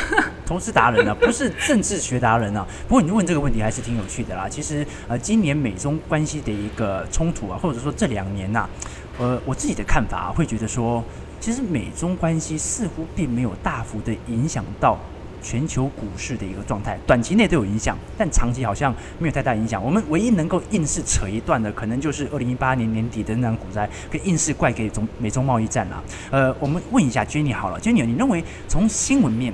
[0.46, 2.64] 投资达人啊，不是政治学达人啊。
[2.88, 4.48] 不过你问这个问题还是挺有趣的啦。
[4.48, 8.70] 其实呃，今年美中关系的一个冲突啊，或者说这两年呐，
[9.18, 11.04] 呃，我自己的看法啊，会觉得说。
[11.40, 14.98] 其实美中关系似乎并没有大幅的影响到
[15.42, 19.82] 全球股市的一个状态，短期内都有影响，但长期好像没有太大影响。
[19.82, 26.04] 我们唯一能够硬是扯一段的，可能就是二零一八年年底的那场股灾，可以硬是怪给中美中贸易战了。
[26.32, 29.54] 呃，我们问一下 Jenny 好了，Jenny，你认为从新闻面、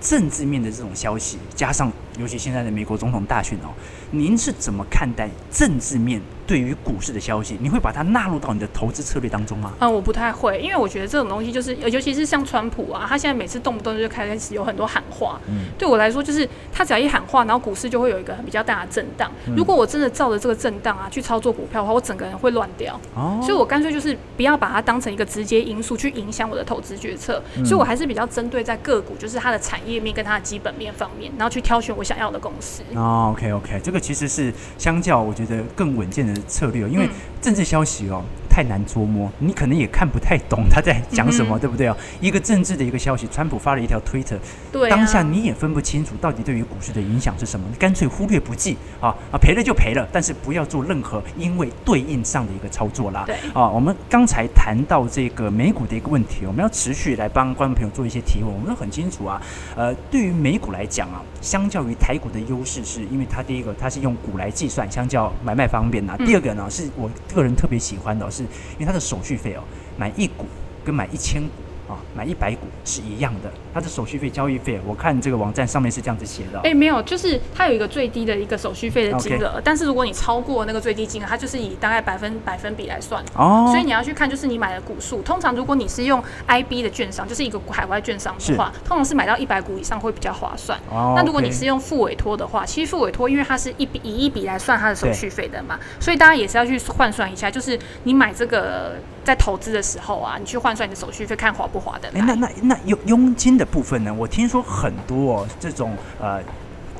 [0.00, 3.70] 政治面的这种消息，加上尤其现在的美国总统大选哦，
[4.10, 6.20] 您是怎么看待政治面？
[6.48, 9.70] 对于股市的消息，你会把它纳入到你的投资策略当中吗？
[9.80, 15.38] 嗯，我不太会，因为我觉得这种东西就是，尤其是像川普啊，他现在每次动不动就开始有很多喊话。
[15.46, 19.30] 嗯，对我来说，就是他只要一喊话，然后股市就会有一个比较大的震荡。
[19.46, 22.98] 嗯，如果我真的照着这个震荡啊去操作股票的话，我整个人会乱掉。
[23.14, 27.42] 哦，所以我干脆就是不要把它当成一个直接因素去影响我的投资决策。
[27.58, 32.82] 嗯，所以我还是比较针对在个股，就是它的产业面跟它的基本面方面，然后去挑选我想要的公司。
[32.94, 37.06] 哦，OK OK，这个其实是相较我觉得更稳健的策略，因为
[37.42, 38.22] 政治消息哦。
[38.58, 41.96] 太难捉摸，你可能也看不太懂他在讲什么，嗯、对不对哦？
[42.20, 44.36] 一个政治的一个消息，川普发了一条推特，
[44.72, 53.22] 对啊、当下你也分不清楚到底对于股市的影响是什么，你干脆忽略不计啊啊，赔了就赔了，但是不要做任何因为对应上的一个操作啦。
[53.26, 58.52] 对啊，我们刚才谈到这个美股的一个问题，我们要持续来帮观众朋友做一些提问。
[58.52, 59.40] 我们都很清楚啊，
[59.76, 66.26] 呃，对于美股来讲啊，相较于台股的优势，是因为它第一个它是用股来计算，相较买卖方便呐、啊。
[66.26, 68.44] 第二个呢，是我个人特别喜欢的是。
[68.74, 69.62] 因为它的手续费哦，
[69.96, 70.46] 买一股
[70.84, 71.50] 跟买一千股
[71.88, 76.60] 啊，买一百股是一样的，它的手续费、交易费，我看这个网站上面是这样子写的。
[76.60, 83.24] 哎，没有，就是它有一个最低的一个手续费的金额.但是如果你超过那个最低金额，它就是以大概百分百分比来算。
[83.34, 83.66] 哦。
[83.70, 90.78] 所以你要去看，就是你买的股数，通常如果你是用 IB 的券商，就是一个海外券商的话，通常是买到一百股以上会比较划算。
[90.90, 91.14] 哦。
[91.16, 98.96] 那如果你是用付委托的话，其实付委托因为它是一笔以一笔来算它的手续费的嘛，所以大家也是要去换算一下，就是你买这个
[99.28, 102.08] 在投资的时候啊，你去换算你的手续费，看划不划得。
[102.14, 104.14] 哎，那那那佣佣金的部分呢？
[104.14, 106.40] 我听说很多哦，这种呃。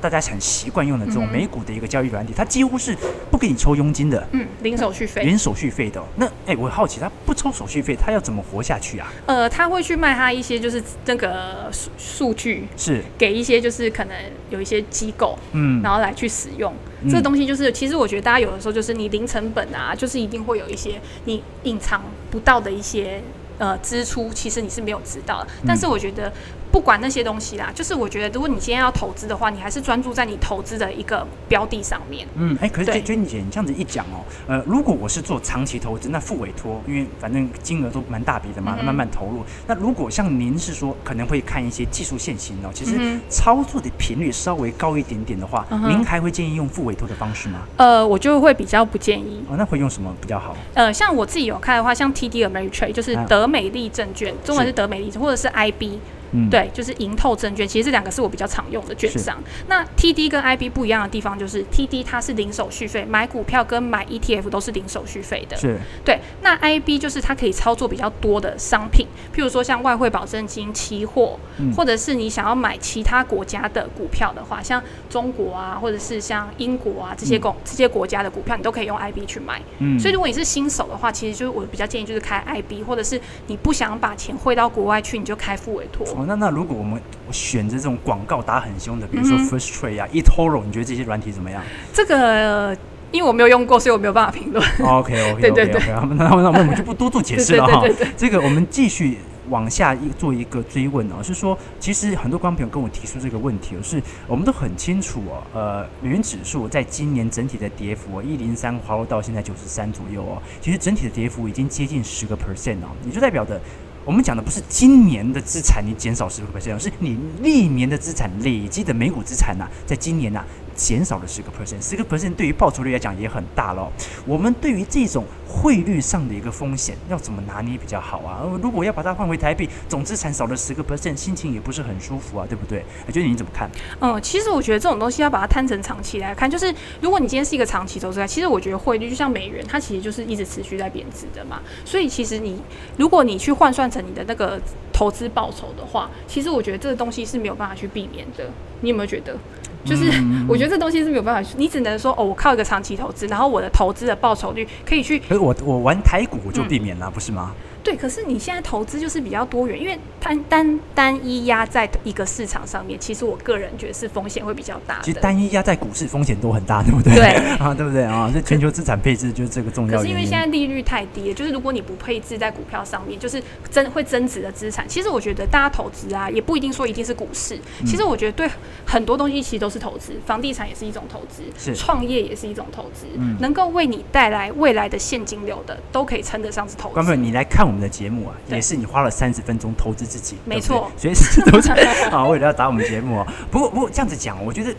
[0.01, 2.97] 大家很习惯用的这种美股的一个交易软体，它几乎是
[3.31, 6.03] 不给你抽佣金的，嗯，零手续费，零手续费的。
[6.17, 9.13] 那哎，我好奇，它不抽手续费，它要怎么活下去啊？
[9.27, 14.17] 呃，他会去卖他一些就是那个数数据，是给一些就是可能
[14.51, 17.47] 有一些机构，嗯，然后来去使用、嗯、这个东西。
[17.47, 23.23] 就是其实我觉得大家有的时候就是你零成本啊，就是一定会有一些你隐藏不到的一些
[23.59, 25.49] 呃支出，其实你是没有知道的。
[25.67, 26.33] 但是我觉得。
[26.71, 32.27] 不管那些东西啦，就是我觉得，如果你今天要投资的话，你还是专注在你投资的一个标的上面。
[32.37, 39.41] 嗯，哎、欸，可是娟娟姐，你这样子一讲哦，呃，如果我是做长期投资，那付委托，因为反正金额都蛮大笔的嘛，慢慢投入。
[39.41, 47.61] 嗯、那如果像您是说可能会看一些技术线型哦，其实操作的频率稍微高一点点的话，嗯、您还会建议用付委托的方式吗？
[47.77, 49.43] 呃，我就会比较不建议。
[49.49, 50.55] 哦，那会用什么比较好？
[50.75, 55.99] 呃，像我自己有看的话，像 TD Ameritrade 就是德美利证券，啊、中文是德美利，或者是 IB。
[56.33, 59.39] 嗯，对，就是盈透证券，其实这两个是我比较常用的券商。
[59.67, 65.57] 那 TD 跟 IB 不一样的地方就是 TD 它是零手续费，买股票跟买 ETF 都是零手续费的。
[65.57, 66.19] 是，对。
[66.43, 79.61] 那 IB 就是它可以操作比较多的商品，譬如说像外汇保证金、期货，嗯、或者是你想要买其他国家的股票的话，像中国啊，或者是像英国啊这些国、嗯、这些国家的股票，你都可以用 IB 去买。
[79.79, 79.99] 嗯。
[79.99, 86.07] 所以如果你是新手的话，其实就是我比较建议就是开 IB，或者是你不想把钱汇到国外去，你就开付委托。
[86.19, 87.01] 哦，那那如果我们
[87.31, 91.63] 选择这种广告打很凶的，比如说 First Trade 啊、eToro，你觉得这些软体怎么样？
[91.93, 92.77] 这个
[93.13, 94.65] 因为我没有用过，所以我没有办法评论。
[94.81, 97.85] OK OK OK，那，那那我们就不多做解释了哈。
[98.17, 113.61] 这个我们继续往下一做一个追问哦，是说其实很多观众朋友跟我提出这个问题哦，是我们都很清楚哦，呃，美元指数在今年整体的跌幅一零三滑落到现在九十三左右哦，其实整体的跌幅已经接近十个 percent 哦，也就代表的。
[114.09, 120.43] 我们讲的不是今年的资产你减少十个 percent，是你历年的资产累积的每股资产呐、在今年呐、
[120.79, 123.91] 减少了十个 percent，十个 percent 对于报酬率来讲也很大咯。
[124.25, 128.47] 我们对于这种汇率上的一个风险，要怎么拿捏比较好啊？
[128.63, 132.85] 如果要把它换回台币，总资产少了十个 percent，心情也不是很舒服啊，对不对？
[133.09, 133.69] 我觉得你怎么看？
[134.01, 141.61] 嗯，其实我觉得这种东西要把它摊成长期来看，就是如果你今天是一个长期投资，其实我觉得汇率就像美元，它其实就是一直持续在贬值的嘛。
[141.85, 142.63] 所以其实你
[142.97, 144.61] 如果你去换算成你的那个
[144.93, 148.49] 投资报酬的话，其实我觉得这个东西是没有办法去避免的。
[148.81, 149.37] 你有没有觉得？
[149.85, 150.11] 就是
[150.49, 155.19] 我觉得这东西是没有办法，你只能说哦，我靠一个长期投资，然后我的投资的报酬率可以去。
[155.19, 157.53] 可是我我玩台股我就避免了，嗯、不是吗？
[157.89, 165.01] 对，可是你现在投资就是比较多元，因为单单单一压在一个市场上面，其实我个人觉得是风险会比较大。
[165.03, 167.15] 其实单一压在股市风险都很大，对不对？
[167.15, 167.25] 对
[167.57, 168.31] 啊，对不对啊？
[168.31, 169.97] 这全球资产配置就是这个重要。
[169.97, 174.87] 可是因为现在利率太低了，就是如果你不配置在股票上面，就是增会增值的资产。
[174.87, 177.59] 其实我觉得大家投资啊，也不一定说一定是股市。
[177.87, 178.47] 其实我觉得对
[178.85, 186.95] 很多东西其实都是投资，房地产也是一种投资，是创业也是一种投资，嗯，能够为你带来未来的现金流的，都可以称得上是投资。
[186.95, 188.35] 观众，你来看我们的节目啊。
[188.49, 191.75] 也是你花了三十分钟投资自己，没错，随时都在
[192.11, 193.27] 啊，为了要打我们节目啊。
[193.51, 194.75] 不过，不过这样子讲，我觉得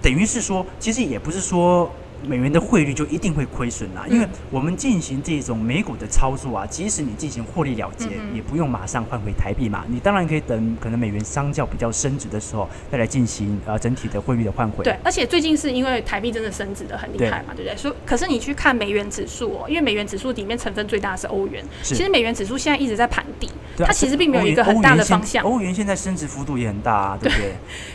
[0.00, 1.90] 等于是说，其实也不是说。
[2.26, 9.84] 美元的汇率就一定会亏损啦，因为我们进行这种美股的操作啊，即使你进行获利了结，也不用马上换回台币嘛。
[9.88, 14.84] 你当然可以等可能美元相较比较升值的时候，再来进行呃整体的汇率的换回。
[14.84, 17.76] 对，而且最近是因为台币真的升值的很厉害嘛，对，不对？
[17.76, 25.44] 所以可是你去看美元指数哦，因为美元指数里面成分最大的是欧元，其实美元指数现在一直在盘底，它其实并没有一个很大的方向。
[25.44, 27.52] 欧元现在升值幅度也很大啊，对不对？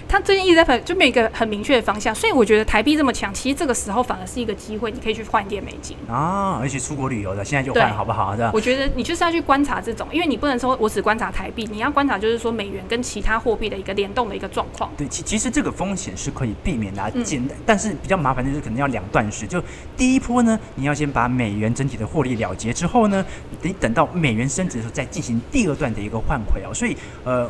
[0.07, 4.91] 它最近一直在盘，就没有一个很明确的方向，所以我觉得台币这么强，其实这个时候反而是一个机会。
[4.91, 8.35] 你可以去换一点美金啊，而且出国旅游的现在就换好不好？
[8.35, 14.91] 这样，我觉得你就是要去观察这种，因为你不能说我只观察台币，你要观察就是说美元跟其他货币的一个联动的一个状况。
[14.95, 19.47] 对，其其实这个风险是可以避免的，简单，但是比较麻烦的就是可能要两段式。
[19.47, 19.61] 就
[19.97, 23.25] 第一波呢，你要先把美元整体的获利了结之后呢，
[23.61, 26.73] 等等到美元升值的时候再进行第二段的一个换回哦。
[26.73, 27.49] 所以呃。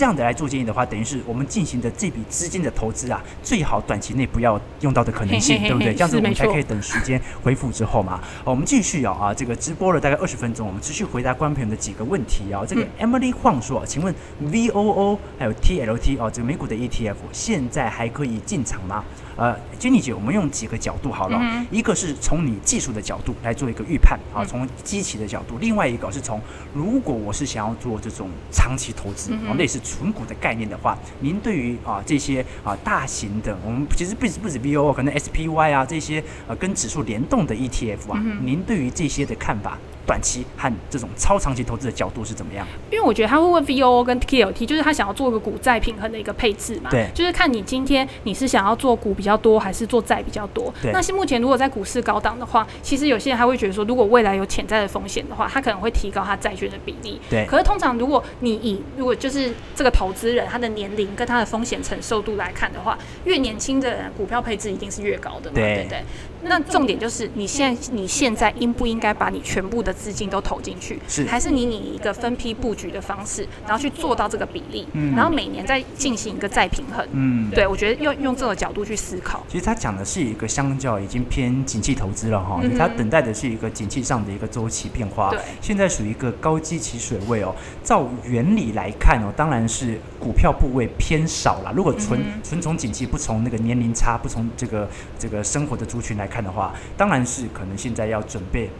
[0.00, 5.92] 这样的来做建议的话，等于是我们进行的这笔资金的投资啊，最好短期内不要用到的可能性，嘿嘿嘿对不对？
[5.92, 8.18] 这样子我们才可以等时间恢复之后嘛。
[8.42, 12.64] 好，我们继续啊啊，这个直播了大概二十分钟，我们持续回答观众朋友的几个问题啊。
[12.66, 19.04] 这个 Emily Huang 说，请问 VOO 还有 TLT 哦，这个美股的 ETF 现在还可以进场吗？
[19.36, 26.40] 呃，Jenny 姐，我们用几个角度好了，嗯、一个是从你技术的角度来做一个预判啊，从机器的角度；另外一个是从
[26.74, 39.76] 如果我是想要做这种长期投资啊，类似存股的概念的话，您对于啊这些啊大型的，我们其实不止不止 VOO，可能 SPY 啊这些呃跟指数联动的 ETF 啊，嗯、您对于这些的看法？
[40.10, 42.66] 短期和这种超长期投资的角度是怎么样？
[42.90, 46.90] 因为我觉得他会问 VOO 跟 TLT，就是他想要做一个股债平衡的一个配置嘛。
[46.90, 50.74] 对，就是看你今天你是想要做股比较多，还是做债比较多。
[50.82, 50.90] 对。
[50.90, 57.20] 那是目前如果在股市高档的话，其实有些人他会觉得说，如果未来有潜在的风险的话，他可能会提高他债券的比例。
[57.30, 57.46] 对。
[57.46, 65.54] 可是通常如果你以如果就是这个投资人他的年龄跟他的风险承受度来看的话，越年轻的人股票配置一定是越高的嘛。
[65.54, 66.02] 对对对。
[66.42, 70.98] 那重点就是你现在你现在应不应该把你全部的资金都投进去？
[71.08, 77.06] 是，还是你以一个分批布局的方式，然后去做到这个比例，嗯、然后每年再进行一个再平衡？
[77.12, 79.44] 嗯，对，我觉得用用这个角度去思考。
[79.48, 85.30] 其实他讲的是一个相较已经偏景气投资了哈，他、嗯、等待的是一个景气上的一个周期变化。
[85.30, 87.54] 对，现在属于一个高基期水位哦。
[87.84, 91.72] 照原理来看哦，当然是股票部位偏少了。
[91.74, 98.70] 如果纯纯从景气，不从那个年龄差，不从这个这个生活的族群来看的话，当然是可能现在要准备。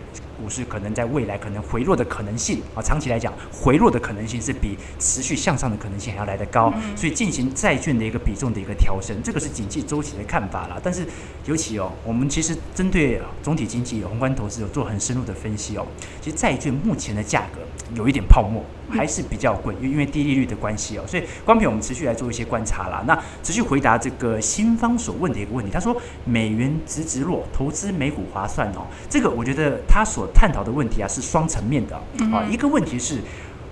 [0.40, 10.80] 股市可能在未来可能回落的可能性啊，长期来讲回落的可能性是比持续向上的可能性还要来得高，所以进行债券的一个比重的一个调升，这个是经济周期的看法啦。
[10.82, 11.06] 但是
[11.44, 15.86] 尤其哦，我们其实针对总体经济、宏观投资有做很深入的分析哦，
[16.20, 17.60] 其实债券目前的价格
[17.94, 18.64] 有一点泡沫。
[18.92, 23.04] 还是比较贵，因因为低利率的关系哦，所以光凭我们持续来做一些观察啦。
[23.06, 28.84] 那持续回答这个新方所问的一个问题，他说美元直直落，投资美股划算哦。
[29.08, 31.96] 这个我觉得他所探讨的问题啊是双层面的
[32.32, 32.44] 啊。
[32.50, 33.20] 一个问题是，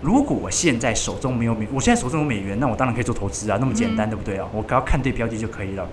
[0.00, 4.46] 如果我现在手中没有美，我现在手中有美元，那我当然可以做投资啊，那么简单，对不对啊？
[4.52, 5.88] 我只要看对标的就可以了。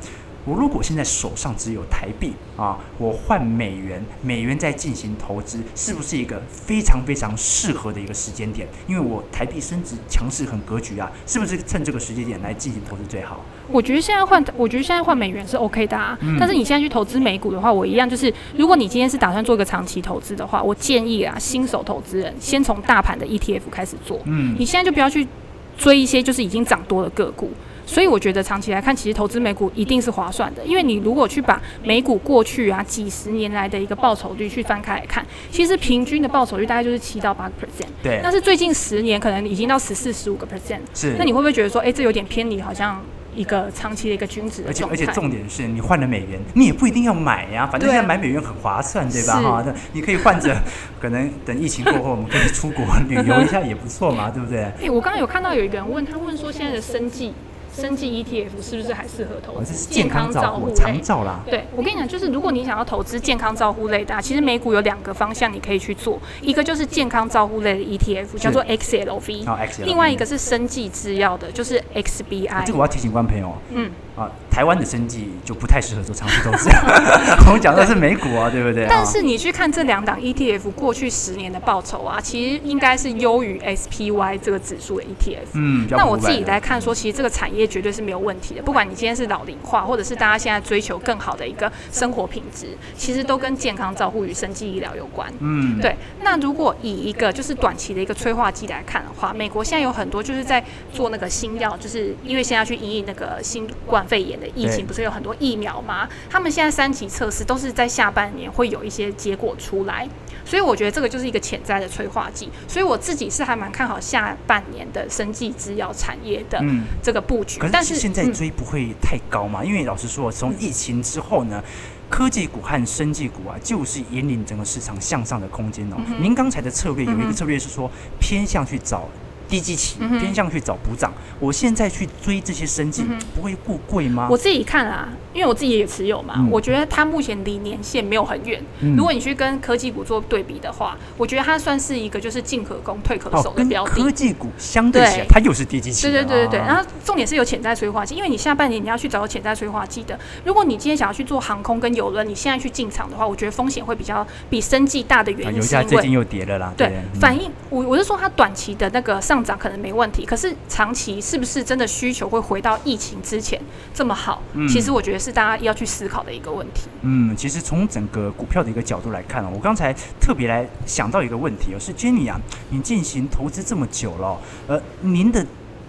[0.45, 8.67] 我如果现在手上只有台币啊，我换美元，美元在进行投资，是不是一个非常非常适合的一个时间点？
[8.87, 13.43] 因为我台币升值强势很格局啊，是不是趁这个时间点来进行投资最好？
[13.71, 16.17] 我觉得现在换，我觉得现在换美元是 OK 的啊。
[16.21, 24.19] 嗯、但是你现在去投资美股的话，我一样就是，如果你今天是打算做一个长期投资的话，我建议啊，新手投资人先从大盘的 ETF 开始做。
[24.25, 25.27] 嗯，你现在就不要去
[25.75, 27.49] 追一些就是已经涨多的个股。
[27.85, 37.87] 所以我觉得长期来看，其实投资美股一定是划算的，因为你如果去把美股过去啊几十年来的一个报酬率去翻开来看，其实平均的报酬率大概就是七到八个 percent。
[38.01, 38.19] 对。
[38.23, 40.79] 但是最近十年可能已经到十四、十五个 percent。
[40.93, 41.15] 是。
[41.17, 43.01] 那你会不会觉得说，哎、欸，这有点偏离，好像
[43.35, 44.69] 一个长期的一个均值的？
[44.69, 49.41] 而且而且重点是你换了美元，你也不一定要买呀，反正现在买美元很划算，对，吧？
[49.41, 50.57] 哈，那你可以换着，
[50.99, 54.63] 可能等疫情过后，我们可以出国旅游一下也不错嘛，对不对？
[54.63, 57.33] 哎、欸，我刚刚有看到有一个人问他问说，现在的生技。
[57.75, 59.87] 生技 ETF 是不是还适合投资？
[59.89, 61.41] 健康照护长照啦。
[61.45, 69.45] 对，我跟你讲，就是如果你想要投资健康照护类的，其实美股有两个方向你可以去做，一个就是健康照护类的 ETF，叫做 XLV，
[69.83, 72.65] 另外一个是生技制药的，就是 XBI。
[72.65, 73.91] 这个我要提醒观众朋友，嗯。
[74.15, 76.69] 啊，台湾的生计就不太适合做长期投资。
[77.47, 78.87] 我们讲的是美股啊，对不对？
[78.89, 85.47] 但是你去看这两档 ETF 过去十年的报酬啊，其实应该是优于 SPY 这个指数的 ETF。
[85.53, 88.61] 嗯，那我自己来看说，其实这个产业绝对是没有问题的。
[88.61, 95.29] 不管你今天是老龄化，或者是大家现在追求更好的一个生活品质，其实都跟健康照护与生计医疗有关。
[95.39, 95.93] 嗯，对。
[96.21, 104.04] 那如果以一个就是短期的一个催化剂来看的话，美国现在有很多就是在做那个新药，就是因为现在去因应那个新冠。
[104.05, 106.07] 肺炎的疫情不是有很多疫苗吗？
[106.29, 110.07] 他们现在三期测试都是在下半年会有一些结果出来，
[110.45, 112.49] 所以我觉得这个就是一个潜在的催化剂。
[112.67, 116.63] 所以我自己是还蛮看好下半年的生技制药产业的
[117.01, 117.59] 这个布局。
[117.71, 119.63] 但是现在追不会太高嘛？
[119.63, 121.63] 因为老实说，从疫情之后呢，
[122.09, 125.95] 科技股和生技股啊，就是引领整个市场向上的空间哦。
[126.19, 127.89] 您刚才的策略有一个策略是说
[128.19, 129.07] 偏向去找。
[129.47, 133.03] 低基期偏向去找补涨，我现在去追这些生技，
[133.35, 134.27] 不会过贵吗？
[134.29, 138.61] 我自己看啊，因为我自己也持有嘛，嗯、我觉得它目前离年限没有很远。
[138.81, 143.91] 嗯、如果你去跟科技股做对比的话，我觉得它算是一个就是进可攻退可守的标的。
[143.91, 146.03] 哦、科技股相对起来，它又是低基期。
[146.03, 146.59] 对对对对对。
[146.59, 150.19] 然后重点是有潜在催化剂，因为你下半年你要去找潜在催化剂的。
[150.43, 156.73] 如果你今天想要去做航空跟邮轮，你现在去进场的话，我觉得风险会比较比生计大的原因是因为、啊、油价最近又跌了啦。
[156.75, 159.34] 对，嗯、反应我我是说它短期的那个上。
[159.35, 163.59] 上涨可能没问题，可是长期是不是真的需求会回到疫情之前
[163.93, 164.41] 这么好？
[164.53, 166.87] 嗯，其实我觉得是大家要去思考的一个问题。
[167.01, 175.45] 嗯，其实从整个股票的一个角度来看，我刚才特别来想到一个问题哦，是 Jenny 啊，你进行投资这么久了，呃，您的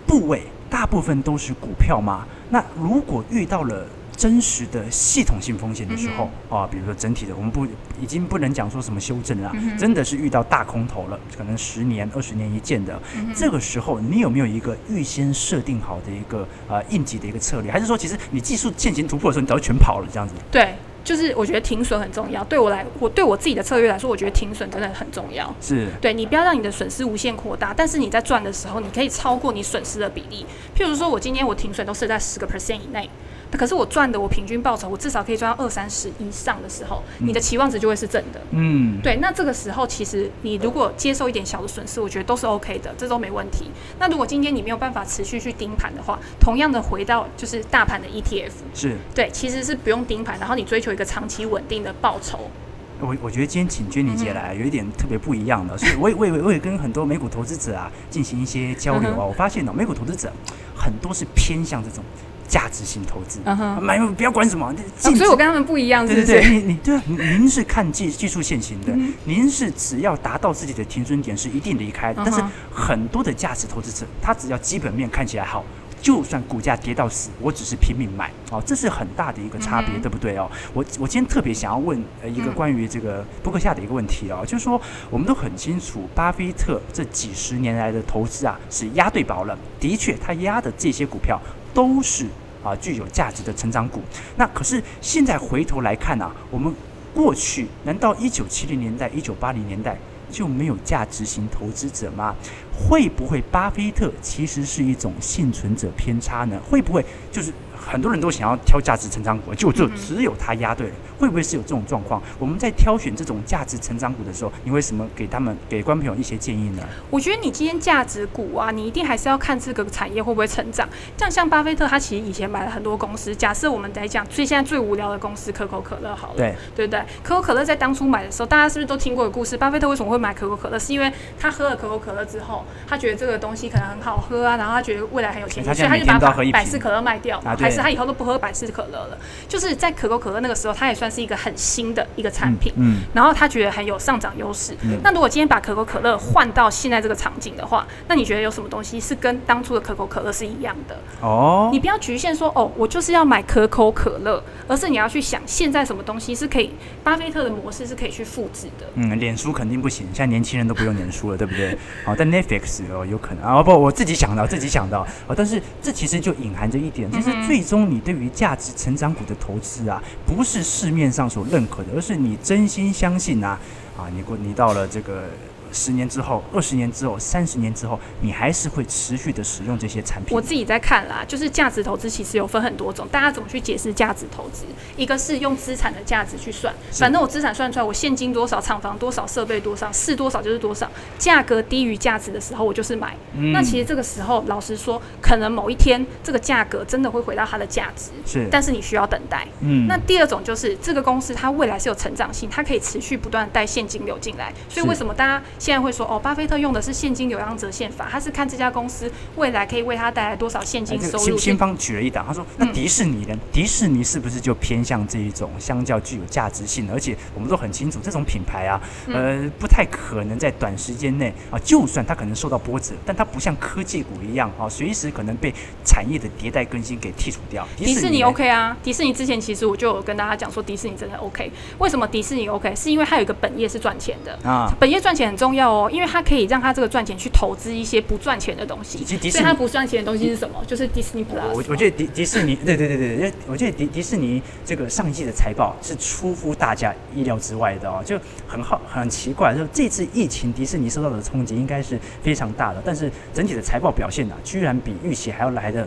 [0.08, 2.26] 部位大部分都是股票吗？
[2.50, 7.66] 那如果遇到了真实的系统性风险的时候、嗯、啊，比如说整体的，我们不
[8.00, 20.34] 已经不能讲说什么修正了、嗯，真的是遇到大空头了，可能十年、二十年一见的、嗯，这个时候你有没有一个预先设定好的一个呃应急的一个策略，还是说其实你技术线型突破的时候，你早就全跑了这样子？
[20.50, 22.42] 对，就是我觉得停损很重要。
[22.44, 25.54] 对我来，我对我自己的策略来说，我觉得停损真的很重要。
[25.60, 30.46] 是，对你不要让你的损失无限扩大，但是你在赚的时候，你可以超过你损失的比例。
[30.74, 33.10] 譬如说，我今天我停损都设在十个 percent 以内。
[33.52, 38.40] 可是我赚的，我平均报酬，我至少可以赚到二三十以上的时候，你的期望值就会是正的。
[38.50, 39.16] 嗯，对。
[39.16, 43.70] 那这个时候，其实你如果接受一点小的损失，我觉得都是 OK 的，这都没问题。
[43.98, 52.50] 那如果今天你没有办法持续去盯盘的话，同样的回到就是大盘的 ETF，是对，其实是不用盯盘，然后你追求一个长期稳定的报酬。
[52.98, 60.32] 我我觉得今天请 Jenny 姐来，有一点特别不一样的，所以我也我也我也跟很多美股投资者啊进行一些交流啊，我发现呢，美股投资者
[60.74, 62.02] 很多是偏向这种。
[62.46, 63.40] 价值型投资，
[63.80, 64.14] 买、uh-huh.
[64.14, 64.74] 不要管什么，哦，
[65.14, 66.06] 所以我跟他们不一样？
[66.06, 72.24] 对对对，你你对啊，您是看技技术线型的，嗯，您是只要达到自己的停损点是一定离开的，uh-huh.
[72.24, 72.42] 但是
[72.72, 75.64] 很多的价值投资者，他只要基本面看起来好，
[76.00, 80.02] 就算股价跌到死，我只是拼命买，哦，这是很大的一个差别，uh-huh.
[80.02, 80.48] 对不对哦？
[80.72, 84.80] 我我今天特别想要问呃一个关于这个伯克夏的一个问题哦，就是说
[85.10, 91.40] 我们都很清楚，巴菲特这几十年来的投资啊是押对宝了，的确他押的这些股票
[91.76, 92.26] 都是。
[92.64, 94.02] 啊，具有价值的成长股。
[94.34, 96.74] 那可是现在回头来看啊，我们
[97.14, 99.96] 过去难道一九七零年代、一九八零年代
[100.28, 102.34] 就没有价值型投资者吗？
[102.76, 106.60] 会不会巴菲特其实是一种幸存者偏差呢？
[106.68, 107.52] 会不会就是？
[107.78, 112.20] 很多人都想要挑价值成长股，就就只有他押对了，会不会是有这种状况？
[112.36, 116.82] 我们在挑选这种价值成长股的时候，你为什么给他们给观众朋友一些建议呢？
[117.10, 120.88] 我觉得你今天价值股啊，你一定还是要看这个产业会不会成长。
[121.16, 123.32] 这样像巴菲特，他其实以前买了很多公司。
[123.32, 127.00] 假设我们来讲，最现在最无聊的公司可口可乐好了，对对不对？
[127.22, 129.56] 可口可乐在当初买的时候，大家是不是都听过个故事？
[129.56, 130.76] 巴菲特为什么会买可口可乐？
[130.76, 138.52] 是因为他喝了可口可乐之后，他觉得这个东西可能很好喝啊，然后他觉得未来很有前景，所以他就把百事可乐卖掉，啊、还是他以后都不喝百。
[138.56, 144.74] 事可乐了，就是在可口可乐那个时候，它也算是一个很新的一个产品，嗯，嗯，然后他觉得很有上涨优势。
[145.02, 150.96] 那如果今天把可口可乐换到现在这个场景的话，那你觉得有什么东西是跟当初的可口可乐是一样的？
[151.20, 156.72] 哦，你不要局限说哦，我就是要买可口可乐，而是你要去想现在什么东西是可以，
[157.04, 158.86] 巴菲特的模式是可以去复制的。
[158.94, 161.76] 嗯，脸书肯定不行，现在年轻人都不用脸书了，对不对？
[162.06, 162.55] 好，但 Netflix
[162.90, 173.58] 哦有可能啊，不，我自己想到，自己想到啊，但是这其实就隐含着一点，就是最终你对于价价值成长股的投资啊，不是市面上所认可的，而是你真心相信啊
[173.98, 174.06] 啊！
[174.14, 175.24] 你过你到了这个。
[175.72, 180.34] 十年之后、二十年之后、三十年之后，你还是会持续的使用这些产品。
[180.34, 184.64] 我自己在看啦，就是价值投资其实有分很多种，大家怎么去解释价值投资？
[184.96, 193.16] 一个是用资产的价值去算，反正我资产算出来，我现金多少、厂房多少、设备多少，是多少就是多少，价格低于价值的时候，我就是买。
[193.36, 193.52] 嗯。
[193.52, 199.46] 那其实这个时候，老实说，可能某一天这个价格真的会回到它的价值，是，但是你需要等待。
[199.60, 199.86] 嗯。
[199.86, 205.42] 那第二种就是这个公司它未来是有成长性，它可以持续不断带现金流进来，所以为什么大家？
[205.58, 211.24] 现在会说哦，巴菲特用的是现金流量折现法，他是看这家公司未来可以为他带来多少现金收入。
[211.24, 213.28] 新新方举了一档，他说：“那迪士尼呢？
[213.30, 216.92] 嗯、迪士尼是不是就偏向这一种相较具有价值性的？
[216.92, 225.52] 而且我们都很清楚，这种品牌啊，呃，不太可能在短时间内啊，就算它可能受到波折，但它不像科技股一样啊，随时可能被
[225.84, 227.66] 产业的迭代更新给剔除掉。
[227.76, 231.50] 迪士尼，迪士尼 OK 啊，迪士尼之前其实我就有跟大家讲说，迪士尼真的 OK。
[231.78, 232.74] 为什么迪士尼 OK？
[232.74, 240.62] 是因为它有一个本业是赚钱的啊，本业赚钱很重要哦。”因为它可以让他这个赚钱去投资一些不赚钱的东西，所以它不赚钱的东西是什么？
[240.66, 241.52] 就是 Disney Plus。
[241.52, 255.86] 我我觉得迪迪士尼，对对对对对，我觉得迪迪士尼这个上一季的财报是出乎大家意料之外的哦，就很好很奇怪，就这次疫情迪士尼受到的冲击应该是非常大的，但是整体的财报表现呢、啊，居然比预期还要来得。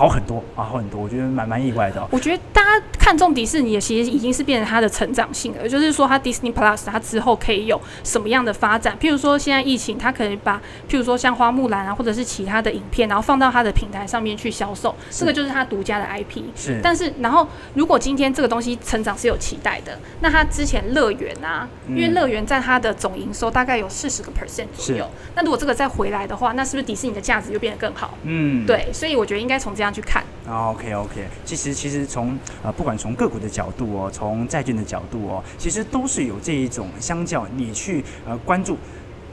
[0.00, 2.08] 好很多啊，好很多，我觉得蛮蛮意外的、哦。
[2.10, 8.96] 我觉得大家看中迪士尼，其实已经是变成它的成长性了，就是说它 Disney Plus 它之后可以有什么样的发展？
[8.98, 10.56] 譬如说现在疫情，它可以把
[10.88, 16.44] 譬如说像花木兰啊，或者是其他的影片，然后放到它的平台上面去销售，这个就是它独家的 IP。
[16.56, 16.80] 是。
[16.82, 28.14] 但是，然后如果今天这个东西成长是有期待的，那它之前乐园啊，因为乐园在它的总营收大概有四十个 percent 左右，那如果这个再回来的话，那是不是迪士尼的价值就变得更好？
[28.22, 30.24] 嗯，对，所以我觉得应该从这样去看。
[30.48, 38.76] OK OK，其实其实从呃不管从个股的角度哦，从债券的角度哦，其实都是有这一种相较你去呃关注。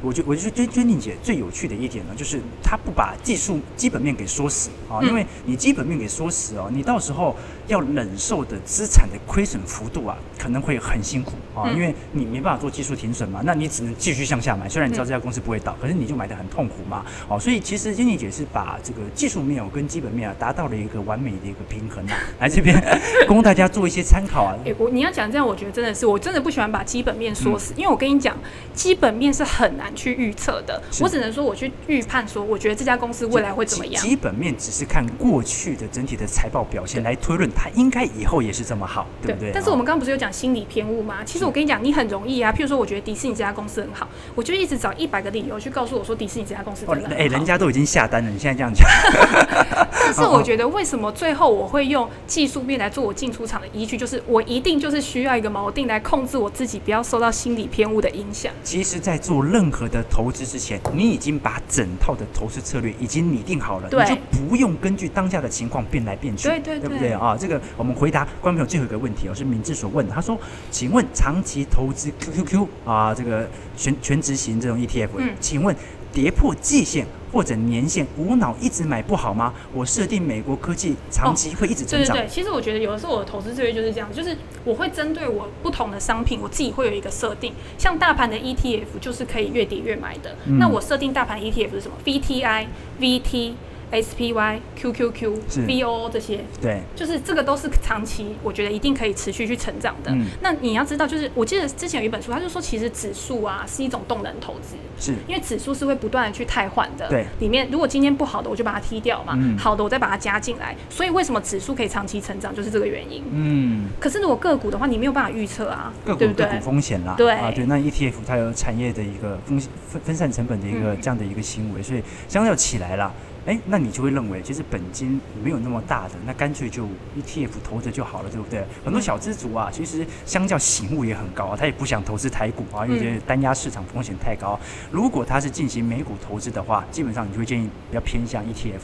[0.04, 7.36] 我觉我觉得娟玲姐最有趣的一点呢，就是她不把技术基本面给说死啊，因为你基本面给说死哦，你到时候
[7.68, 14.70] 要忍受的资产的亏损幅度啊，可能会很辛苦啊，因为你没办法做技术停损嘛，那你只能继续向下买。
[14.70, 17.06] 虽然你知道这家公司不会倒，可是你就买的很痛苦嘛。
[17.28, 22.82] 哦，所以其实娟妮姐是把这个技术面跟基本面啊达到了一个完美的一个平衡啊， 来这边
[23.28, 24.56] 供大家做一些参考啊。
[24.66, 28.38] 哎，我你要讲这样，我觉得真的是，我真的不喜欢把基本面说死，因为我跟你讲，
[28.74, 29.94] 基本面是很难。
[29.98, 34.04] 去预测的，我只能说我去预判，说我觉得这家公司未来会怎么样。
[34.04, 39.52] 基本面只是看过去的整体的财报表现来推论，它应该以后也是这么好，对不对？
[39.52, 41.24] 但是我们刚刚不是有讲心理偏误吗？
[41.26, 42.52] 其实我跟你讲，你很容易啊。
[42.52, 47.24] 譬如说，我觉得迪士尼这家公司很好，我就一直找一百个理由去告诉我说迪士尼这家公司真的很好。
[47.24, 48.88] 哎，人家都已经下单了，你现在这样讲。
[50.08, 58.54] 但是我觉得为什么最后我会用技术面来做我进出场的依据，就是我一定就是需要一个锚定来控制我自己，不要受到心理偏误的影响。
[58.64, 67.36] 其实，在做任何的投资之前，你已经把整套的投资策略已经拟定好了，对你就不用根据当下的情况变来变去，对对对，对不对啊？
[67.38, 70.38] 这个我们回答观众朋友最后一个问题哦，是敏智所问的，他说
[70.70, 75.76] ：“请问长期投资 QQQ 啊，这个全全执行这种 ETF，嗯，请问
[76.12, 79.54] 跌破季线？”或者年限无脑一直买不好吗？
[79.74, 82.16] 我设定美国科技长期会一直增长。
[82.16, 82.20] 哦。
[82.20, 87.54] 对对对，其实我觉得有的时候我的投资策略就是这样，就是我会针对我不同的商品，我自己会有一个设定。
[87.78, 90.38] 像大盘的 ETF 就是可以越跌越买的。
[90.46, 92.68] 嗯、那我设定大盘 ETF 是什么？VTI、
[93.00, 93.54] VT。
[93.92, 100.12] SPY、QQQ、VOO 这些，对，就是这个都是长期，我觉得一定可以持续去成长的。
[100.12, 107.08] 嗯、那你要知道，就是我记得之前有一本书，他就说，其实指数啊是一种动能投资，是因为指数是会不断的去汰换的。
[107.08, 110.76] 对，里面如果今天不好的，我就把它踢掉嘛，嗯、好的我再把它加进来。
[110.90, 113.24] 所以为什么指数可以长期成长，就是这个原因。
[113.32, 116.46] 嗯，可是如果个股的话，你没有办法预测啊，个股对不对？
[116.46, 123.14] 个股风险啦，对啊，对，那 ETF 它有产业的一个风险分分散成本的一个这样的一个行为，嗯、所以相较起来了。
[123.48, 126.84] 哎，那你就会认为，其实本金没有那么大的，那干脆就
[127.18, 128.62] ETF 投着就好了，对不对？
[128.84, 134.60] 很多小资族啊，其实相较醒悟也很高啊，他也不想投资台股啊，因为觉得单压市场风险太高。
[134.92, 138.82] 如果他是进行美股投资的话，基本上你就会建议比较偏向 ETF。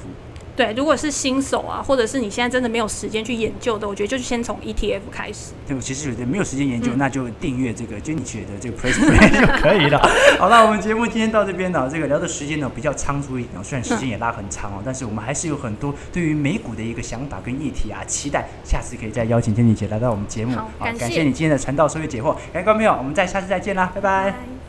[0.55, 5.53] 对，如果是新手啊，或者是你现在真的没有时间去研究的，我觉得就是先从 ETF 开始。
[5.67, 9.99] 对，我其实觉得没有时间研究，嗯、那就订阅这个娟妮姐的这个 PressPlay 就可以了。
[10.37, 20.55] 好了，我们节目今天到这边呢，这个聊的时间呢比较仓促一点，虽然时间也拉很长哦，嗯、但是我们还是有很多对于美股的一个想法跟议题啊，期待下次可以再邀请娟妮姐来到我们节目。
[20.55, 24.25] 好，感谢，感谢你今天的传道授业解惑，各位观众朋友，我们再下次再见啦，拜拜。
[24.25, 24.62] 拜拜。